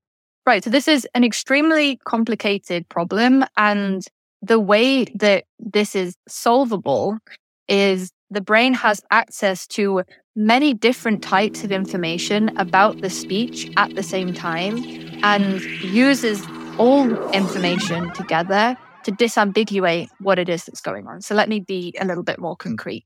Right. 0.46 0.64
So, 0.64 0.70
this 0.70 0.88
is 0.88 1.08
an 1.16 1.24
extremely 1.24 2.00
complicated 2.06 2.88
problem. 2.90 3.44
And 3.58 4.06
the 4.44 4.60
way 4.60 5.06
that 5.16 5.46
this 5.60 5.96
is 5.96 6.16
solvable 6.28 7.18
is 7.72 8.12
the 8.30 8.42
brain 8.42 8.74
has 8.74 9.02
access 9.12 9.66
to 9.68 10.04
many 10.36 10.74
different 10.74 11.24
types 11.24 11.64
of 11.64 11.72
information 11.72 12.56
about 12.58 13.02
the 13.02 13.10
speech 13.10 13.72
at 13.78 13.96
the 13.96 14.04
same 14.04 14.34
time 14.34 14.78
and 15.24 15.62
uses 15.82 16.46
all 16.78 17.12
information 17.32 18.12
together 18.14 18.78
to 19.04 19.12
disambiguate 19.12 20.08
what 20.20 20.38
it 20.38 20.50
is 20.50 20.66
that's 20.66 20.82
going 20.82 21.08
on. 21.08 21.22
So 21.22 21.34
let 21.34 21.50
me 21.50 21.60
be 21.60 21.94
a 22.00 22.06
little 22.06 22.24
bit 22.24 22.40
more 22.40 22.56
hmm. 22.60 22.70
concrete. 22.70 23.06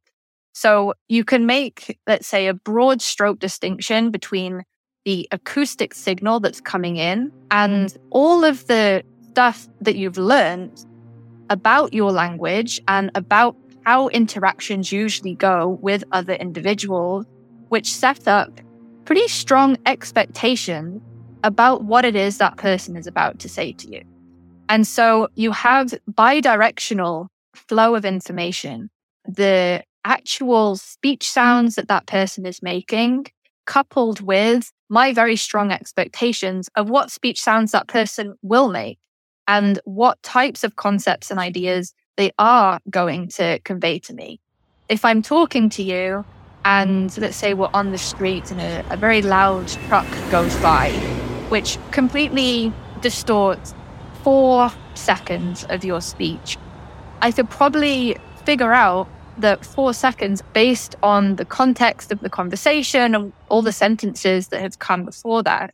So 0.53 0.93
you 1.10 1.24
can 1.25 1.45
make, 1.45 2.00
let's 2.07 2.27
say, 2.27 2.48
a 2.48 2.53
broad 2.53 3.01
stroke 3.01 3.39
distinction 3.39 4.10
between 4.10 4.63
the 5.03 5.27
acoustic 5.31 5.93
signal 5.93 6.39
that's 6.39 6.62
coming 6.62 6.98
in 6.98 7.31
and 7.51 7.95
all 8.10 8.43
of 8.43 8.65
the 8.67 9.03
stuff 9.29 9.67
that 9.81 9.95
you've 9.95 10.17
learned 10.17 10.86
about 11.50 11.93
your 11.93 12.12
language 12.12 12.81
and 12.88 13.12
about 13.13 13.55
how 13.86 14.08
interactions 14.10 14.92
usually 14.92 15.36
go 15.36 15.77
with 15.82 16.04
other 16.12 16.34
individuals, 16.34 17.25
which 17.70 17.94
set 17.94 18.27
up 18.27 18.60
pretty 19.06 19.27
strong 19.27 19.77
expectations 19.86 21.01
about 21.44 21.84
what 21.84 22.06
it 22.06 22.15
is 22.15 22.39
that 22.39 22.58
person 22.58 22.98
is 22.98 23.06
about 23.06 23.39
to 23.39 23.48
say 23.48 23.72
to 23.74 23.88
you. 23.88 24.01
And 24.68 24.88
so 24.88 25.27
you 25.36 25.51
have 25.51 25.94
bidirectional 26.12 27.27
flow 27.54 27.94
of 27.96 28.04
information, 28.04 28.89
the 29.27 29.84
actual 30.04 30.75
speech 30.75 31.30
sounds 31.30 31.75
that 31.75 31.88
that 31.88 32.08
person 32.08 32.46
is 32.46 32.63
making, 32.63 33.27
coupled 33.65 34.22
with 34.22 34.72
my 34.89 35.13
very 35.13 35.36
strong 35.36 35.72
expectations 35.72 36.70
of 36.75 36.89
what 36.89 37.12
speech 37.12 37.42
sounds 37.42 37.72
that 37.72 37.88
person 37.88 38.36
will 38.42 38.70
make 38.70 38.98
and 39.48 39.80
what 39.86 40.22
types 40.24 40.63
of 40.63 40.75
concepts 40.75 41.30
and 41.30 41.39
ideas 41.39 41.94
they 42.17 42.31
are 42.38 42.79
going 42.89 43.27
to 43.29 43.60
convey 43.60 44.00
to 44.00 44.13
me. 44.13 44.39
If 44.89 45.03
I'm 45.03 45.22
talking 45.22 45.69
to 45.72 45.84
you 45.84 46.25
and 46.63 47.15
let's 47.17 47.38
say 47.38 47.53
we're 47.53 47.69
on 47.74 47.91
the 47.91 47.98
street 47.98 48.51
and 48.51 48.60
a, 48.60 48.86
a 48.93 48.98
very 48.98 49.22
loud 49.22 49.67
truck 49.67 50.07
goes 50.31 50.55
by, 50.57 50.91
which 51.50 51.77
completely 51.91 52.74
distorts 53.01 53.74
four 54.24 54.72
seconds 54.95 55.65
of 55.69 55.86
your 55.86 56.01
speech. 56.01 56.57
I 57.22 57.31
could 57.31 57.50
probably 57.50 58.17
figure 58.45 58.74
out 58.74 59.07
that 59.38 59.65
four 59.65 59.93
seconds 59.93 60.41
based 60.53 60.95
on 61.03 61.36
the 61.36 61.45
context 61.45 62.12
of 62.12 62.22
the 62.22 62.29
conversation 62.29 63.13
and 63.13 63.34
all 63.50 63.62
the 63.62 63.72
sentences 63.72 64.48
that 64.48 64.62
have 64.62 64.79
come 64.79 65.05
before 65.05 65.43
that. 65.43 65.74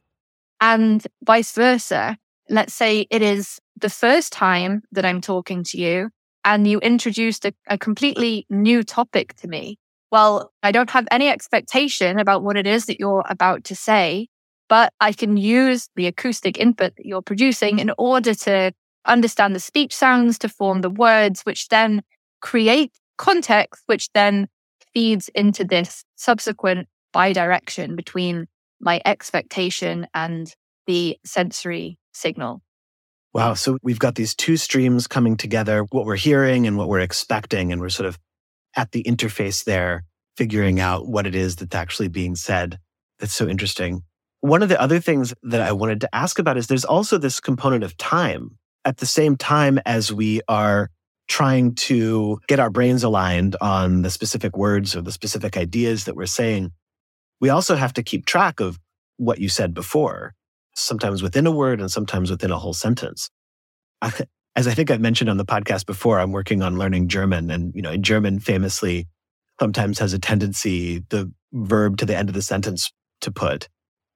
And 0.60 1.06
vice 1.24 1.54
versa. 1.54 2.18
Let's 2.50 2.74
say 2.74 3.08
it 3.10 3.22
is 3.22 3.60
the 3.78 3.90
first 3.90 4.34
time 4.34 4.84
that 4.92 5.06
I'm 5.06 5.22
talking 5.22 5.64
to 5.66 5.78
you 5.78 6.12
and 6.44 6.68
you 6.68 6.80
introduced 6.80 7.46
a, 7.46 7.54
a 7.68 7.78
completely 7.78 8.46
new 8.50 8.84
topic 8.84 9.36
to 9.36 9.48
me. 9.48 9.78
Well, 10.12 10.52
I 10.62 10.72
don't 10.72 10.90
have 10.90 11.08
any 11.12 11.30
expectation 11.30 12.20
about 12.20 12.44
what 12.44 12.58
it 12.58 12.68
is 12.68 12.86
that 12.86 13.00
you're 13.00 13.24
about 13.30 13.64
to 13.66 13.76
say 13.76 14.28
but 14.72 14.94
I 15.02 15.12
can 15.12 15.36
use 15.36 15.90
the 15.98 16.08
acoustic 16.08 16.58
input 16.58 16.96
that 16.96 17.06
you're 17.06 17.22
producing 17.22 17.80
in 17.80 17.92
order 17.98 18.34
to 18.34 18.72
understand 19.06 19.54
the 19.54 19.60
speech 19.60 19.94
sounds, 19.94 20.40
to 20.40 20.48
form 20.48 20.80
the 20.80 20.90
words, 20.90 21.42
which 21.42 21.68
then 21.68 22.04
create 22.40 22.94
context, 23.18 23.84
which 23.88 24.10
then 24.14 24.48
feeds 24.94 25.28
into 25.36 25.66
this 25.66 26.06
subsequent 26.16 26.88
bidirection 27.12 27.98
between 27.98 28.48
my 28.80 29.02
expectation 29.06 30.08
and 30.14 30.56
the 30.88 31.18
sensory 31.26 31.98
signal. 32.14 32.62
Wow. 33.34 33.54
So 33.54 33.78
we've 33.82 34.00
got 34.00 34.16
these 34.16 34.36
two 34.36 34.58
streams 34.58 35.08
coming 35.08 35.38
together, 35.38 35.86
what 35.92 36.06
we're 36.06 36.18
hearing 36.18 36.68
and 36.68 36.78
what 36.78 36.90
we're 36.90 37.00
expecting. 37.00 37.72
And 37.72 37.80
we're 37.80 37.90
sort 37.90 38.08
of 38.08 38.20
at 38.76 38.92
the 38.92 39.04
interface 39.04 39.64
there, 39.64 40.04
figuring 40.36 40.80
out 40.80 41.08
what 41.08 41.26
it 41.26 41.36
is 41.36 41.56
that's 41.56 41.76
actually 41.76 42.10
being 42.10 42.36
said. 42.36 42.78
That's 43.20 43.34
so 43.34 43.48
interesting. 43.48 44.04
One 44.42 44.64
of 44.64 44.70
the 44.70 44.82
other 44.82 45.00
things 45.00 45.34
that 45.44 45.62
I 45.62 45.72
wanted 45.72 46.02
to 46.02 46.16
ask 46.16 46.40
about 46.40 46.58
is 46.58 46.68
there's 46.68 46.86
also 46.86 47.18
this 47.18 47.40
component 47.40 47.84
of 47.84 47.96
time. 47.98 48.58
At 48.84 48.98
the 48.98 49.06
same 49.06 49.38
time 49.38 49.80
as 49.86 50.12
we 50.12 50.42
are 50.48 50.90
trying 51.28 51.76
to 51.76 52.40
get 52.48 52.60
our 52.60 52.72
brains 52.72 53.04
aligned 53.04 53.56
on 53.62 54.02
the 54.02 54.10
specific 54.10 54.58
words 54.58 54.96
or 54.96 55.02
the 55.02 55.12
specific 55.12 55.56
ideas 55.56 56.06
that 56.06 56.16
we're 56.16 56.26
saying, 56.26 56.72
we 57.40 57.50
also 57.50 57.76
have 57.76 57.94
to 57.94 58.04
keep 58.04 58.26
track 58.26 58.60
of 58.60 58.80
what 59.18 59.40
you 59.40 59.48
said 59.48 59.74
before, 59.74 60.34
sometimes 60.76 61.22
within 61.22 61.48
a 61.48 61.52
word 61.52 61.80
and 61.80 61.92
sometimes 61.92 62.32
within 62.32 62.52
a 62.52 62.58
whole 62.58 62.74
sentence. 62.74 63.30
As 64.56 64.68
I 64.68 64.74
think 64.74 64.92
I've 64.92 65.02
mentioned 65.02 65.30
on 65.30 65.38
the 65.38 65.46
podcast 65.46 65.86
before, 65.86 66.20
I'm 66.20 66.32
working 66.32 66.62
on 66.62 66.78
learning 66.78 67.08
German. 67.08 67.50
And, 67.50 67.74
you 67.76 67.82
know, 67.82 67.92
in 67.92 68.04
German 68.04 68.40
famously 68.40 69.08
sometimes 69.60 70.00
has 70.00 70.14
a 70.14 70.20
tendency, 70.20 71.04
the 71.10 71.32
verb 71.54 71.98
to 71.98 72.06
the 72.06 72.18
end 72.18 72.30
of 72.30 72.36
the 72.36 72.42
sentence 72.42 72.92
to 73.22 73.32
put 73.32 73.68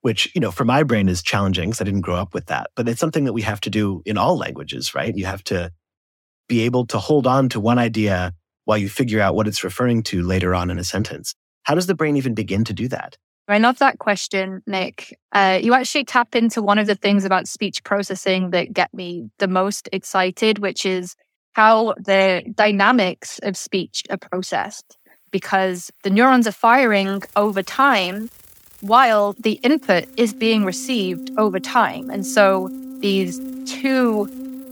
which, 0.05 0.31
you 0.35 0.39
know, 0.39 0.51
for 0.51 0.65
my 0.65 0.83
brain 0.83 1.09
is 1.09 1.23
challenging 1.23 1.67
because 1.67 1.81
I 1.81 1.83
didn't 1.83 2.01
grow 2.01 2.13
up 2.13 2.35
with 2.35 2.45
that. 2.45 2.69
But 2.75 2.87
it's 2.87 2.99
something 2.99 3.23
that 3.23 3.33
we 3.33 3.41
have 3.41 3.59
to 3.61 3.71
do 3.71 4.03
in 4.05 4.19
all 4.19 4.37
languages, 4.37 4.93
right? 4.93 5.11
You 5.17 5.25
have 5.25 5.43
to 5.45 5.71
be 6.47 6.61
able 6.61 6.85
to 6.85 6.99
hold 6.99 7.25
on 7.25 7.49
to 7.49 7.59
one 7.59 7.79
idea 7.79 8.31
while 8.65 8.77
you 8.77 8.87
figure 8.87 9.19
out 9.19 9.33
what 9.33 9.47
it's 9.47 9.63
referring 9.63 10.03
to 10.03 10.21
later 10.21 10.53
on 10.53 10.69
in 10.69 10.77
a 10.77 10.83
sentence. 10.83 11.33
How 11.63 11.73
does 11.73 11.87
the 11.87 11.95
brain 11.95 12.17
even 12.17 12.35
begin 12.35 12.63
to 12.65 12.73
do 12.73 12.87
that? 12.89 13.17
I 13.47 13.59
love 13.59 13.77
that 13.77 13.99
question, 13.99 14.63
Nick. 14.65 15.17
Uh, 15.31 15.59
you 15.61 15.73
actually 15.73 16.03
tap 16.03 16.35
into 16.35 16.63
one 16.63 16.79
of 16.79 16.87
the 16.87 16.95
things 16.95 17.25
about 17.25 17.47
speech 17.47 17.83
processing 17.83 18.49
that 18.49 18.73
get 18.73 18.91
me 18.93 19.29
the 19.37 19.47
most 19.47 19.87
excited, 19.91 20.59
which 20.59 20.85
is 20.85 21.15
how 21.53 21.93
the 21.93 22.43
dynamics 22.55 23.39
of 23.43 23.55
speech 23.55 24.03
are 24.09 24.17
processed 24.17 24.97
because 25.31 25.91
the 26.03 26.09
neurons 26.09 26.47
are 26.47 26.51
firing 26.51 27.21
over 27.35 27.61
time 27.61 28.29
while 28.81 29.33
the 29.39 29.53
input 29.63 30.05
is 30.17 30.33
being 30.33 30.65
received 30.65 31.31
over 31.37 31.59
time. 31.59 32.09
And 32.09 32.25
so 32.25 32.69
these 32.99 33.39
two 33.65 34.27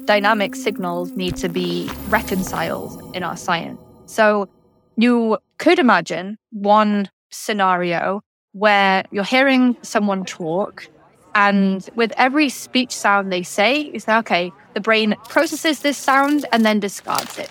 dynamic 0.05 0.55
signals 0.55 1.11
need 1.11 1.37
to 1.37 1.47
be 1.47 1.89
reconciled 2.09 3.15
in 3.15 3.23
our 3.23 3.37
science. 3.37 3.79
So 4.07 4.49
you 4.97 5.37
could 5.57 5.79
imagine 5.79 6.37
one 6.51 7.09
scenario 7.31 8.21
where 8.53 9.03
you're 9.11 9.23
hearing 9.23 9.75
someone 9.81 10.25
talk 10.25 10.87
and 11.35 11.89
with 11.95 12.13
every 12.17 12.49
speech 12.49 12.95
sound 12.95 13.31
they 13.31 13.43
say, 13.43 13.77
you 13.91 13.99
say, 13.99 14.15
okay, 14.17 14.51
the 14.73 14.81
brain 14.81 15.15
processes 15.29 15.79
this 15.79 15.97
sound 15.97 16.45
and 16.51 16.65
then 16.65 16.79
discards 16.79 17.37
it, 17.39 17.49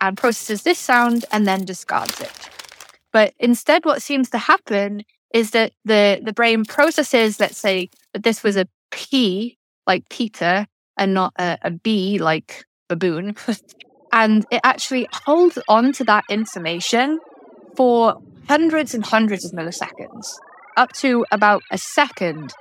and 0.00 0.16
processes 0.16 0.62
this 0.62 0.78
sound 0.78 1.24
and 1.32 1.46
then 1.46 1.64
discards 1.64 2.20
it. 2.20 2.30
But 3.12 3.32
instead, 3.38 3.84
what 3.84 4.02
seems 4.02 4.28
to 4.30 4.38
happen 4.38 5.04
is 5.32 5.52
that 5.52 5.72
the, 5.84 6.20
the 6.22 6.32
brain 6.32 6.64
processes, 6.64 7.40
let's 7.40 7.58
say, 7.58 7.90
that 8.12 8.22
this 8.22 8.42
was 8.42 8.56
a 8.56 8.68
P, 8.90 9.58
like 9.86 10.08
Peter, 10.08 10.66
and 10.98 11.14
not 11.14 11.32
a, 11.38 11.58
a 11.62 11.70
B, 11.70 12.18
like 12.18 12.64
baboon. 12.88 13.36
and 14.12 14.44
it 14.50 14.60
actually 14.64 15.08
holds 15.12 15.58
on 15.68 15.92
to 15.92 16.04
that 16.04 16.24
information 16.28 17.18
for 17.76 18.20
hundreds 18.48 18.94
and 18.94 19.04
hundreds 19.04 19.44
of 19.44 19.52
milliseconds, 19.52 20.26
up 20.76 20.92
to 20.92 21.24
about 21.30 21.62
a 21.70 21.78
second 21.78 22.52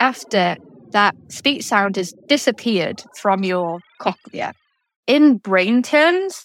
after 0.00 0.56
that 0.90 1.14
speech 1.28 1.64
sound 1.64 1.96
has 1.96 2.12
disappeared 2.26 3.02
from 3.16 3.44
your 3.44 3.80
cochlea. 4.00 4.52
In 5.06 5.36
brain 5.36 5.82
terms, 5.82 6.44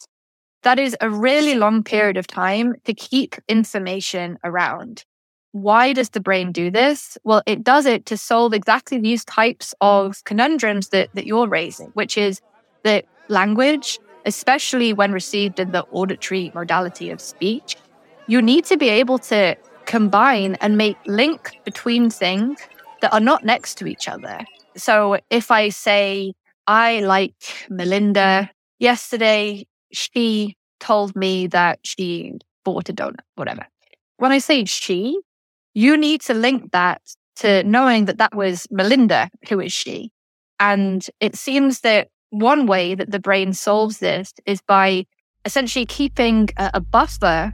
that 0.63 0.79
is 0.79 0.95
a 1.01 1.09
really 1.09 1.55
long 1.55 1.83
period 1.83 2.17
of 2.17 2.27
time 2.27 2.75
to 2.85 2.93
keep 2.93 3.35
information 3.47 4.37
around. 4.43 5.03
Why 5.51 5.93
does 5.93 6.09
the 6.09 6.19
brain 6.19 6.51
do 6.51 6.69
this? 6.69 7.17
Well, 7.23 7.41
it 7.45 7.63
does 7.63 7.85
it 7.85 8.05
to 8.07 8.17
solve 8.17 8.53
exactly 8.53 8.99
these 8.99 9.23
types 9.23 9.73
of 9.79 10.23
conundrums 10.25 10.89
that, 10.89 11.09
that 11.13 11.25
you're 11.25 11.47
raising, 11.47 11.87
which 11.93 12.17
is 12.17 12.41
that 12.83 13.05
language, 13.29 13.99
especially 14.25 14.91
when 14.91 15.11
received 15.11 15.59
in 15.59 15.71
the 15.71 15.83
auditory 15.91 16.51
modality 16.53 17.09
of 17.09 17.21
speech, 17.21 17.77
you 18.27 18.41
need 18.41 18.65
to 18.65 18.77
be 18.77 18.89
able 18.89 19.19
to 19.19 19.55
combine 19.85 20.55
and 20.55 20.77
make 20.77 20.97
link 21.05 21.59
between 21.63 22.09
things 22.09 22.59
that 23.01 23.13
are 23.13 23.19
not 23.19 23.43
next 23.43 23.75
to 23.75 23.87
each 23.87 24.07
other. 24.07 24.39
So 24.75 25.17
if 25.29 25.51
I 25.51 25.69
say, 25.69 26.33
I 26.67 27.01
like 27.01 27.35
Melinda, 27.69 28.49
yesterday 28.79 29.67
she 29.91 30.55
told 30.79 31.15
me 31.15 31.47
that 31.47 31.79
she 31.83 32.33
bought 32.63 32.89
a 32.89 32.93
donut, 32.93 33.19
whatever. 33.35 33.65
When 34.17 34.31
I 34.31 34.39
say 34.39 34.65
she, 34.65 35.19
you 35.73 35.97
need 35.97 36.21
to 36.21 36.33
link 36.33 36.71
that 36.71 37.01
to 37.37 37.63
knowing 37.63 38.05
that 38.05 38.17
that 38.17 38.33
was 38.33 38.65
Melinda, 38.71 39.29
who 39.49 39.59
is 39.59 39.73
she. 39.73 40.11
And 40.59 41.05
it 41.19 41.35
seems 41.35 41.81
that 41.81 42.07
one 42.29 42.65
way 42.65 42.95
that 42.95 43.11
the 43.11 43.19
brain 43.19 43.53
solves 43.53 43.99
this 43.99 44.33
is 44.45 44.61
by 44.61 45.05
essentially 45.43 45.85
keeping 45.85 46.49
a, 46.57 46.81
buffer 46.81 47.53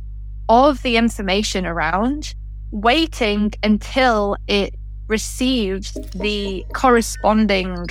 of 0.51 0.81
the 0.83 0.97
information 0.97 1.65
around, 1.65 2.35
waiting 2.71 3.53
until 3.63 4.35
it 4.47 4.75
receives 5.07 5.93
the 6.13 6.65
corresponding 6.73 7.87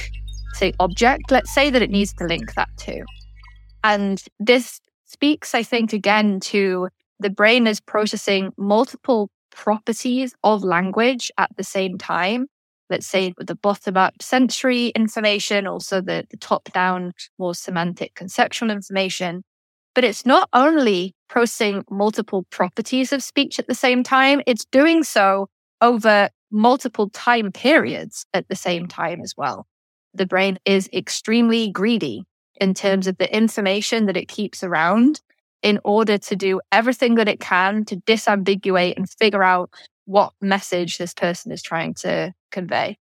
say 0.53 0.75
object. 0.79 1.31
Let's 1.31 1.55
say 1.55 1.71
that 1.71 1.81
it 1.81 1.89
needs 1.89 2.13
to 2.15 2.27
link 2.27 2.53
that 2.57 2.69
to. 2.81 3.03
And 3.83 4.23
this 4.39 4.79
speaks, 5.07 5.55
I 5.55 5.63
think, 5.63 5.95
again 5.95 6.39
to 6.41 6.91
the 7.19 7.31
brain 7.31 7.67
is 7.67 7.81
processing 7.81 8.53
multiple 8.59 9.31
properties 9.51 10.35
of 10.45 10.63
language 10.63 11.31
at 11.39 11.51
the 11.57 11.65
same 11.65 11.97
time. 11.97 12.47
Let's 12.91 13.07
say 13.07 13.33
with 13.39 13.47
the 13.47 13.55
bottom 13.55 13.97
up 13.97 14.21
sensory 14.21 14.89
information, 14.89 15.67
also 15.67 16.03
the, 16.03 16.27
the 16.31 16.37
top 16.37 16.71
down, 16.75 17.15
more 17.39 17.55
semantic 17.55 18.15
conceptual 18.15 18.71
information. 18.71 19.45
But 19.95 20.05
it's 20.05 20.27
not 20.27 20.51
only 20.53 21.15
processing 21.31 21.85
multiple 21.89 22.45
properties 22.51 23.13
of 23.13 23.23
speech 23.23 23.59
at 23.59 23.69
the 23.69 23.75
same 23.75 24.03
time, 24.03 24.43
it's 24.47 24.65
doing 24.67 25.05
so 25.05 25.49
over 25.81 26.29
multiple 26.51 27.09
time 27.11 27.53
periods 27.53 28.27
at 28.35 28.49
the 28.49 28.57
same 28.57 28.89
time 28.89 29.23
as 29.23 29.35
well. 29.37 29.67
The 30.13 30.27
brain 30.27 30.59
is 30.67 30.91
extremely 30.93 31.71
greedy 31.71 32.25
in 32.61 32.75
terms 32.75 33.07
of 33.07 33.17
the 33.19 33.35
information 33.35 34.07
that 34.07 34.17
it 34.17 34.27
keeps 34.27 34.65
around 34.65 35.21
in 35.63 35.79
order 35.85 36.19
to 36.19 36.35
do 36.35 36.61
everything 36.73 37.15
that 37.15 37.29
it 37.29 37.39
can 37.39 37.85
to 37.85 37.97
disambiguate 37.97 38.97
and 38.97 39.09
figure 39.09 39.45
out 39.45 39.71
what 40.07 40.33
message 40.41 40.99
this 40.99 41.15
person 41.15 41.53
is 41.53 41.63
trying 41.63 41.95
to 41.95 42.35
convey. 42.51 42.99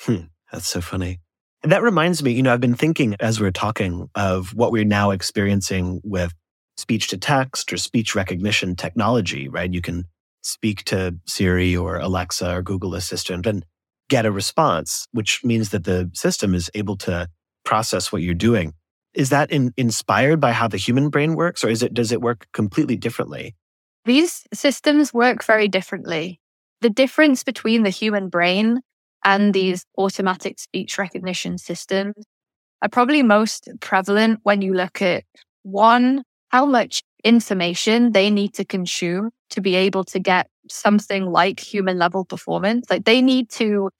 Hmm, 0.00 0.26
that's 0.52 0.68
so 0.68 0.82
funny. 0.82 1.20
And 1.62 1.72
that 1.72 1.82
reminds 1.82 2.22
me, 2.22 2.32
you 2.32 2.42
know, 2.42 2.52
I've 2.52 2.60
been 2.60 2.74
thinking 2.74 3.16
as 3.20 3.40
we're 3.40 3.50
talking 3.50 4.10
of 4.14 4.54
what 4.54 4.70
we're 4.70 4.84
now 4.84 5.10
experiencing 5.10 6.00
with 6.04 6.34
speech 6.78 7.08
to 7.08 7.18
text 7.18 7.72
or 7.72 7.76
speech 7.76 8.14
recognition 8.14 8.76
technology, 8.76 9.48
right? 9.48 9.72
You 9.72 9.82
can 9.82 10.04
speak 10.42 10.84
to 10.84 11.16
Siri 11.26 11.76
or 11.76 11.96
Alexa 11.96 12.54
or 12.56 12.62
Google 12.62 12.94
Assistant 12.94 13.46
and 13.46 13.66
get 14.08 14.24
a 14.24 14.30
response, 14.30 15.06
which 15.12 15.44
means 15.44 15.70
that 15.70 15.84
the 15.84 16.10
system 16.14 16.54
is 16.54 16.70
able 16.74 16.96
to 16.96 17.28
process 17.64 18.10
what 18.10 18.22
you're 18.22 18.34
doing. 18.34 18.72
Is 19.12 19.30
that 19.30 19.50
in, 19.50 19.74
inspired 19.76 20.40
by 20.40 20.52
how 20.52 20.68
the 20.68 20.76
human 20.76 21.10
brain 21.10 21.34
works, 21.34 21.64
or 21.64 21.68
is 21.68 21.82
it 21.82 21.92
does 21.92 22.12
it 22.12 22.22
work 22.22 22.46
completely 22.52 22.96
differently? 22.96 23.56
These 24.04 24.44
systems 24.54 25.12
work 25.12 25.44
very 25.44 25.68
differently. 25.68 26.40
The 26.80 26.90
difference 26.90 27.42
between 27.42 27.82
the 27.82 27.90
human 27.90 28.28
brain 28.28 28.80
and 29.24 29.52
these 29.52 29.84
automatic 29.98 30.60
speech 30.60 30.96
recognition 30.96 31.58
systems 31.58 32.14
are 32.80 32.88
probably 32.88 33.22
most 33.22 33.68
prevalent 33.80 34.40
when 34.44 34.62
you 34.62 34.72
look 34.72 35.02
at 35.02 35.24
one, 35.64 36.22
how 36.48 36.66
much 36.66 37.02
information 37.24 38.12
they 38.12 38.30
need 38.30 38.54
to 38.54 38.64
consume 38.64 39.30
to 39.50 39.60
be 39.60 39.74
able 39.74 40.04
to 40.04 40.18
get 40.18 40.48
something 40.70 41.26
like 41.26 41.60
human 41.60 41.98
level 41.98 42.24
performance. 42.24 42.88
Like 42.90 43.04
they 43.04 43.22
need 43.22 43.50
to 43.50 43.90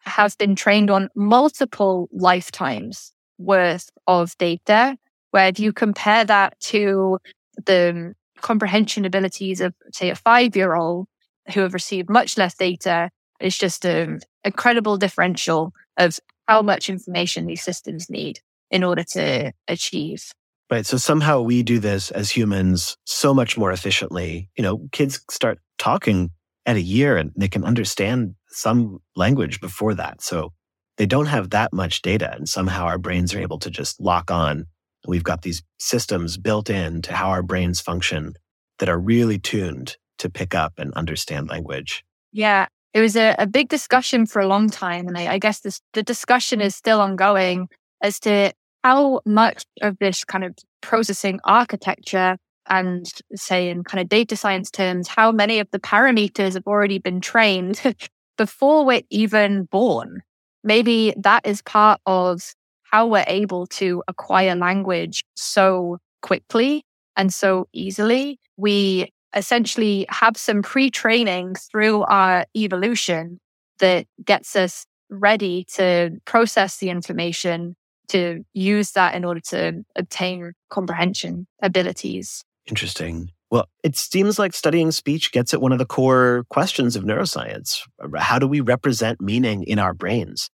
have 0.00 0.36
been 0.38 0.54
trained 0.54 0.90
on 0.90 1.08
multiple 1.14 2.08
lifetimes 2.12 3.12
worth 3.38 3.90
of 4.06 4.36
data. 4.38 4.96
Where 5.30 5.48
if 5.48 5.58
you 5.58 5.72
compare 5.72 6.24
that 6.24 6.58
to 6.60 7.18
the 7.66 8.14
comprehension 8.40 9.04
abilities 9.04 9.60
of, 9.60 9.74
say, 9.92 10.10
a 10.10 10.14
five 10.14 10.54
year 10.54 10.74
old 10.74 11.06
who 11.52 11.60
have 11.60 11.74
received 11.74 12.08
much 12.08 12.38
less 12.38 12.54
data, 12.54 13.10
it's 13.40 13.58
just 13.58 13.84
an 13.84 14.20
incredible 14.44 14.96
differential 14.96 15.72
of 15.96 16.18
how 16.46 16.62
much 16.62 16.88
information 16.88 17.46
these 17.46 17.62
systems 17.62 18.08
need 18.08 18.40
in 18.70 18.84
order 18.84 19.02
to 19.02 19.52
achieve. 19.66 20.32
Right. 20.70 20.86
So 20.86 20.96
somehow 20.96 21.42
we 21.42 21.62
do 21.62 21.78
this 21.78 22.10
as 22.10 22.30
humans 22.30 22.96
so 23.04 23.34
much 23.34 23.56
more 23.56 23.70
efficiently. 23.70 24.48
You 24.56 24.62
know, 24.62 24.88
kids 24.92 25.20
start 25.30 25.58
talking 25.78 26.30
at 26.66 26.76
a 26.76 26.80
year 26.80 27.16
and 27.16 27.32
they 27.36 27.48
can 27.48 27.64
understand 27.64 28.34
some 28.48 28.98
language 29.14 29.60
before 29.60 29.94
that. 29.94 30.22
So 30.22 30.52
they 30.96 31.06
don't 31.06 31.26
have 31.26 31.50
that 31.50 31.72
much 31.72 32.02
data. 32.02 32.32
And 32.32 32.48
somehow 32.48 32.84
our 32.84 32.98
brains 32.98 33.34
are 33.34 33.40
able 33.40 33.58
to 33.58 33.70
just 33.70 34.00
lock 34.00 34.30
on. 34.30 34.66
We've 35.06 35.24
got 35.24 35.42
these 35.42 35.62
systems 35.78 36.38
built 36.38 36.70
in 36.70 37.02
to 37.02 37.12
how 37.12 37.28
our 37.28 37.42
brains 37.42 37.80
function 37.80 38.34
that 38.78 38.88
are 38.88 38.98
really 38.98 39.38
tuned 39.38 39.96
to 40.18 40.30
pick 40.30 40.54
up 40.54 40.74
and 40.78 40.94
understand 40.94 41.48
language. 41.48 42.04
Yeah. 42.32 42.66
It 42.94 43.00
was 43.00 43.16
a, 43.16 43.34
a 43.38 43.46
big 43.46 43.68
discussion 43.68 44.24
for 44.24 44.40
a 44.40 44.46
long 44.46 44.70
time. 44.70 45.08
And 45.08 45.18
I, 45.18 45.34
I 45.34 45.38
guess 45.38 45.60
this, 45.60 45.80
the 45.92 46.02
discussion 46.02 46.60
is 46.60 46.74
still 46.74 47.00
ongoing 47.00 47.68
as 48.02 48.18
to 48.20 48.52
how 48.84 49.20
much 49.24 49.64
of 49.80 49.96
this 49.98 50.24
kind 50.24 50.44
of 50.44 50.54
processing 50.82 51.40
architecture 51.44 52.36
and 52.68 53.10
say 53.34 53.70
in 53.70 53.82
kind 53.82 54.00
of 54.00 54.10
data 54.10 54.36
science 54.36 54.70
terms, 54.70 55.08
how 55.08 55.32
many 55.32 55.58
of 55.58 55.66
the 55.70 55.78
parameters 55.78 56.52
have 56.52 56.66
already 56.66 56.98
been 56.98 57.20
trained 57.20 57.80
before 58.36 58.84
we're 58.84 59.00
even 59.08 59.64
born. 59.64 60.20
Maybe 60.62 61.14
that 61.16 61.46
is 61.46 61.62
part 61.62 61.98
of 62.04 62.42
how 62.82 63.06
we're 63.06 63.24
able 63.26 63.66
to 63.68 64.02
acquire 64.06 64.54
language 64.54 65.24
so 65.34 65.98
quickly 66.20 66.84
and 67.16 67.32
so 67.32 67.66
easily. 67.72 68.38
We 68.58 69.10
essentially 69.34 70.04
have 70.10 70.36
some 70.36 70.60
pre 70.60 70.90
training 70.90 71.54
through 71.54 72.02
our 72.02 72.44
evolution 72.54 73.38
that 73.78 74.06
gets 74.22 74.54
us 74.56 74.84
ready 75.10 75.64
to 75.74 76.10
process 76.26 76.78
the 76.78 76.90
information, 76.90 77.76
to 78.08 78.44
use 78.52 78.92
that 78.92 79.14
in 79.14 79.24
order 79.24 79.40
to 79.40 79.84
obtain 79.96 80.52
comprehension 80.70 81.46
abilities. 81.62 82.44
Interesting. 82.66 83.30
Well, 83.50 83.68
it 83.82 83.96
seems 83.96 84.38
like 84.38 84.54
studying 84.54 84.90
speech 84.90 85.30
gets 85.30 85.54
at 85.54 85.60
one 85.60 85.72
of 85.72 85.78
the 85.78 85.86
core 85.86 86.44
questions 86.50 86.96
of 86.96 87.04
neuroscience. 87.04 87.80
How 88.16 88.38
do 88.38 88.48
we 88.48 88.60
represent 88.60 89.20
meaning 89.20 89.62
in 89.64 89.78
our 89.78 89.94
brains? 89.94 90.50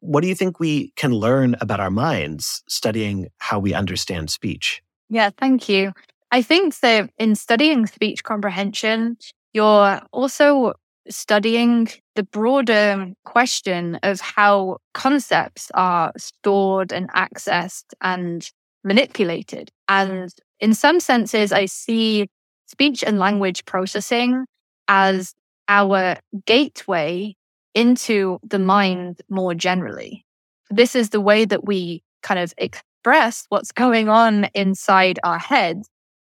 What 0.00 0.22
do 0.22 0.28
you 0.28 0.34
think 0.34 0.58
we 0.58 0.92
can 0.96 1.12
learn 1.12 1.56
about 1.60 1.80
our 1.80 1.90
minds 1.90 2.62
studying 2.68 3.28
how 3.38 3.58
we 3.58 3.72
understand 3.72 4.30
speech? 4.30 4.82
Yeah, 5.08 5.30
thank 5.38 5.68
you. 5.68 5.92
I 6.30 6.42
think 6.42 6.78
that 6.80 7.10
in 7.18 7.36
studying 7.36 7.86
speech 7.86 8.24
comprehension, 8.24 9.16
you're 9.52 10.00
also 10.12 10.72
studying 11.08 11.88
the 12.14 12.22
broader 12.22 13.12
question 13.24 13.98
of 14.02 14.20
how 14.20 14.78
concepts 14.94 15.70
are 15.74 16.12
stored 16.16 16.92
and 16.92 17.10
accessed 17.12 17.86
and 18.00 18.50
manipulated. 18.84 19.70
And 19.88 20.32
in 20.60 20.74
some 20.74 21.00
senses, 21.00 21.52
I 21.52 21.66
see 21.66 22.28
speech 22.66 23.02
and 23.02 23.18
language 23.18 23.64
processing 23.64 24.44
as 24.88 25.34
our 25.68 26.16
gateway 26.46 27.34
into 27.74 28.38
the 28.42 28.58
mind 28.58 29.20
more 29.28 29.54
generally. 29.54 30.24
This 30.70 30.94
is 30.94 31.10
the 31.10 31.20
way 31.20 31.44
that 31.44 31.64
we 31.64 32.02
kind 32.22 32.40
of 32.40 32.52
express 32.58 33.46
what's 33.48 33.72
going 33.72 34.08
on 34.08 34.48
inside 34.54 35.18
our 35.24 35.38
heads. 35.38 35.88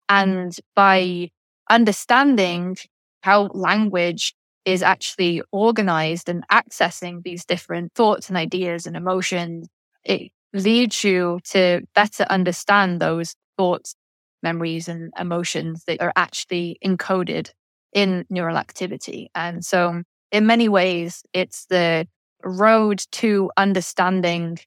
And 0.07 0.55
by 0.75 1.29
understanding 1.69 2.77
how 3.21 3.47
language 3.53 4.33
is 4.69 4.83
actually 4.83 5.41
organized 5.51 6.29
and 6.29 6.47
accessing 6.49 7.23
these 7.23 7.45
different 7.45 7.93
thoughts 7.95 8.29
and 8.29 8.37
ideas 8.37 8.85
and 8.85 8.95
emotions, 8.95 9.67
it 10.03 10.31
leads 10.53 11.03
you 11.03 11.39
to 11.45 11.81
better 11.95 12.23
understand 12.29 13.01
those 13.01 13.35
thoughts, 13.57 13.95
memories, 14.43 14.87
and 14.87 15.11
emotions 15.19 15.83
that 15.87 16.01
are 16.01 16.13
actually 16.15 16.77
encoded 16.85 17.51
in 17.93 18.25
neural 18.29 18.57
activity. 18.57 19.29
And 19.35 19.65
so, 19.65 20.03
in 20.31 20.45
many 20.45 20.69
ways, 20.69 21.23
it's 21.33 21.65
the 21.65 22.07
road 22.43 23.03
to 23.13 23.51
understanding 23.57 24.59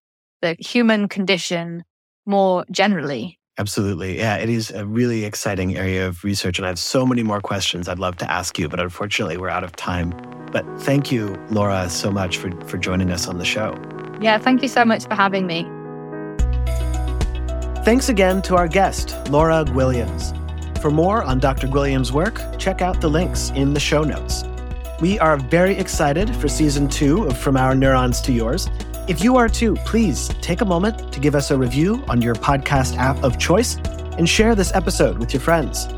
the 0.43 0.57
human 0.59 1.09
condition 1.09 1.85
more 2.27 2.65
generally 2.71 3.39
Absolutely. 3.59 4.17
Yeah, 4.17 4.37
it 4.37 4.49
is 4.49 4.71
a 4.71 4.87
really 4.87 5.25
exciting 5.25 5.77
area 5.77 6.07
of 6.07 6.25
research. 6.25 6.59
And 6.59 6.65
I 6.65 6.69
have 6.69 6.79
so 6.79 7.05
many 7.05 7.23
more 7.23 7.41
questions 7.41 7.87
I'd 7.87 7.99
love 7.99 8.17
to 8.19 8.31
ask 8.31 8.59
you, 8.59 8.69
but 8.69 8.81
unfortunately, 8.81 9.37
we're 9.37 9.51
out 9.51 9.63
of 9.63 9.77
time. 9.77 10.11
But 10.51 10.65
thank 10.81 11.13
you, 11.13 11.37
Laura, 11.51 11.89
so 11.91 12.11
much 12.11 12.39
for, 12.39 12.51
for 12.63 12.79
joining 12.79 13.11
us 13.11 13.29
on 13.29 13.39
the 13.39 13.45
show. 13.45 13.77
Yeah, 14.21 14.39
thank 14.39 14.63
you 14.63 14.69
so 14.69 14.85
much 14.85 15.05
for 15.05 15.15
having 15.15 15.47
me. 15.47 15.67
Thanks 17.85 18.09
again 18.09 18.41
to 18.43 18.57
our 18.57 18.69
guest, 18.69 19.17
Laura 19.29 19.65
Gwilliams. 19.65 20.39
For 20.81 20.91
more 20.91 21.23
on 21.23 21.39
Dr. 21.39 21.67
Gwilliams' 21.67 22.11
work, 22.11 22.41
check 22.59 22.81
out 22.81 23.01
the 23.01 23.09
links 23.09 23.51
in 23.51 23.75
the 23.75 23.81
show 23.81 24.03
notes. 24.03 24.45
We 25.01 25.19
are 25.19 25.37
very 25.37 25.77
excited 25.77 26.35
for 26.37 26.49
season 26.49 26.89
two 26.89 27.25
of 27.25 27.37
From 27.37 27.57
Our 27.57 27.75
Neurons 27.75 28.21
to 28.23 28.33
Yours. 28.33 28.69
If 29.09 29.25
you 29.25 29.37
are 29.37 29.49
too, 29.49 29.75
please 29.85 30.29
take 30.41 30.61
a 30.61 30.65
moment 30.65 31.13
to 31.13 31.19
give 31.19 31.35
us 31.35 31.51
a 31.51 31.59
review 31.59 32.05
on 32.07 32.23
your 32.23 32.37
podcast 32.37 32.97
app 32.97 33.21
of 33.25 33.37
choice 33.37 33.77
and 34.17 34.29
share 34.29 34.55
this 34.55 34.73
episode 34.75 35.19
with 35.19 35.35
your 35.35 35.41
friends. 35.41 35.89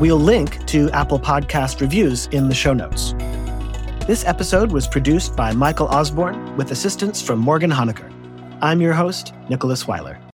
We'll 0.00 0.18
link 0.18 0.64
to 0.68 0.88
Apple 0.90 1.20
Podcast 1.20 1.82
reviews 1.82 2.26
in 2.28 2.48
the 2.48 2.54
show 2.54 2.72
notes. 2.72 3.12
This 4.06 4.24
episode 4.24 4.72
was 4.72 4.88
produced 4.88 5.36
by 5.36 5.52
Michael 5.52 5.88
Osborne 5.88 6.56
with 6.56 6.70
assistance 6.70 7.20
from 7.20 7.38
Morgan 7.38 7.70
Honaker. 7.70 8.10
I'm 8.62 8.80
your 8.80 8.94
host, 8.94 9.34
Nicholas 9.50 9.86
Weiler. 9.86 10.18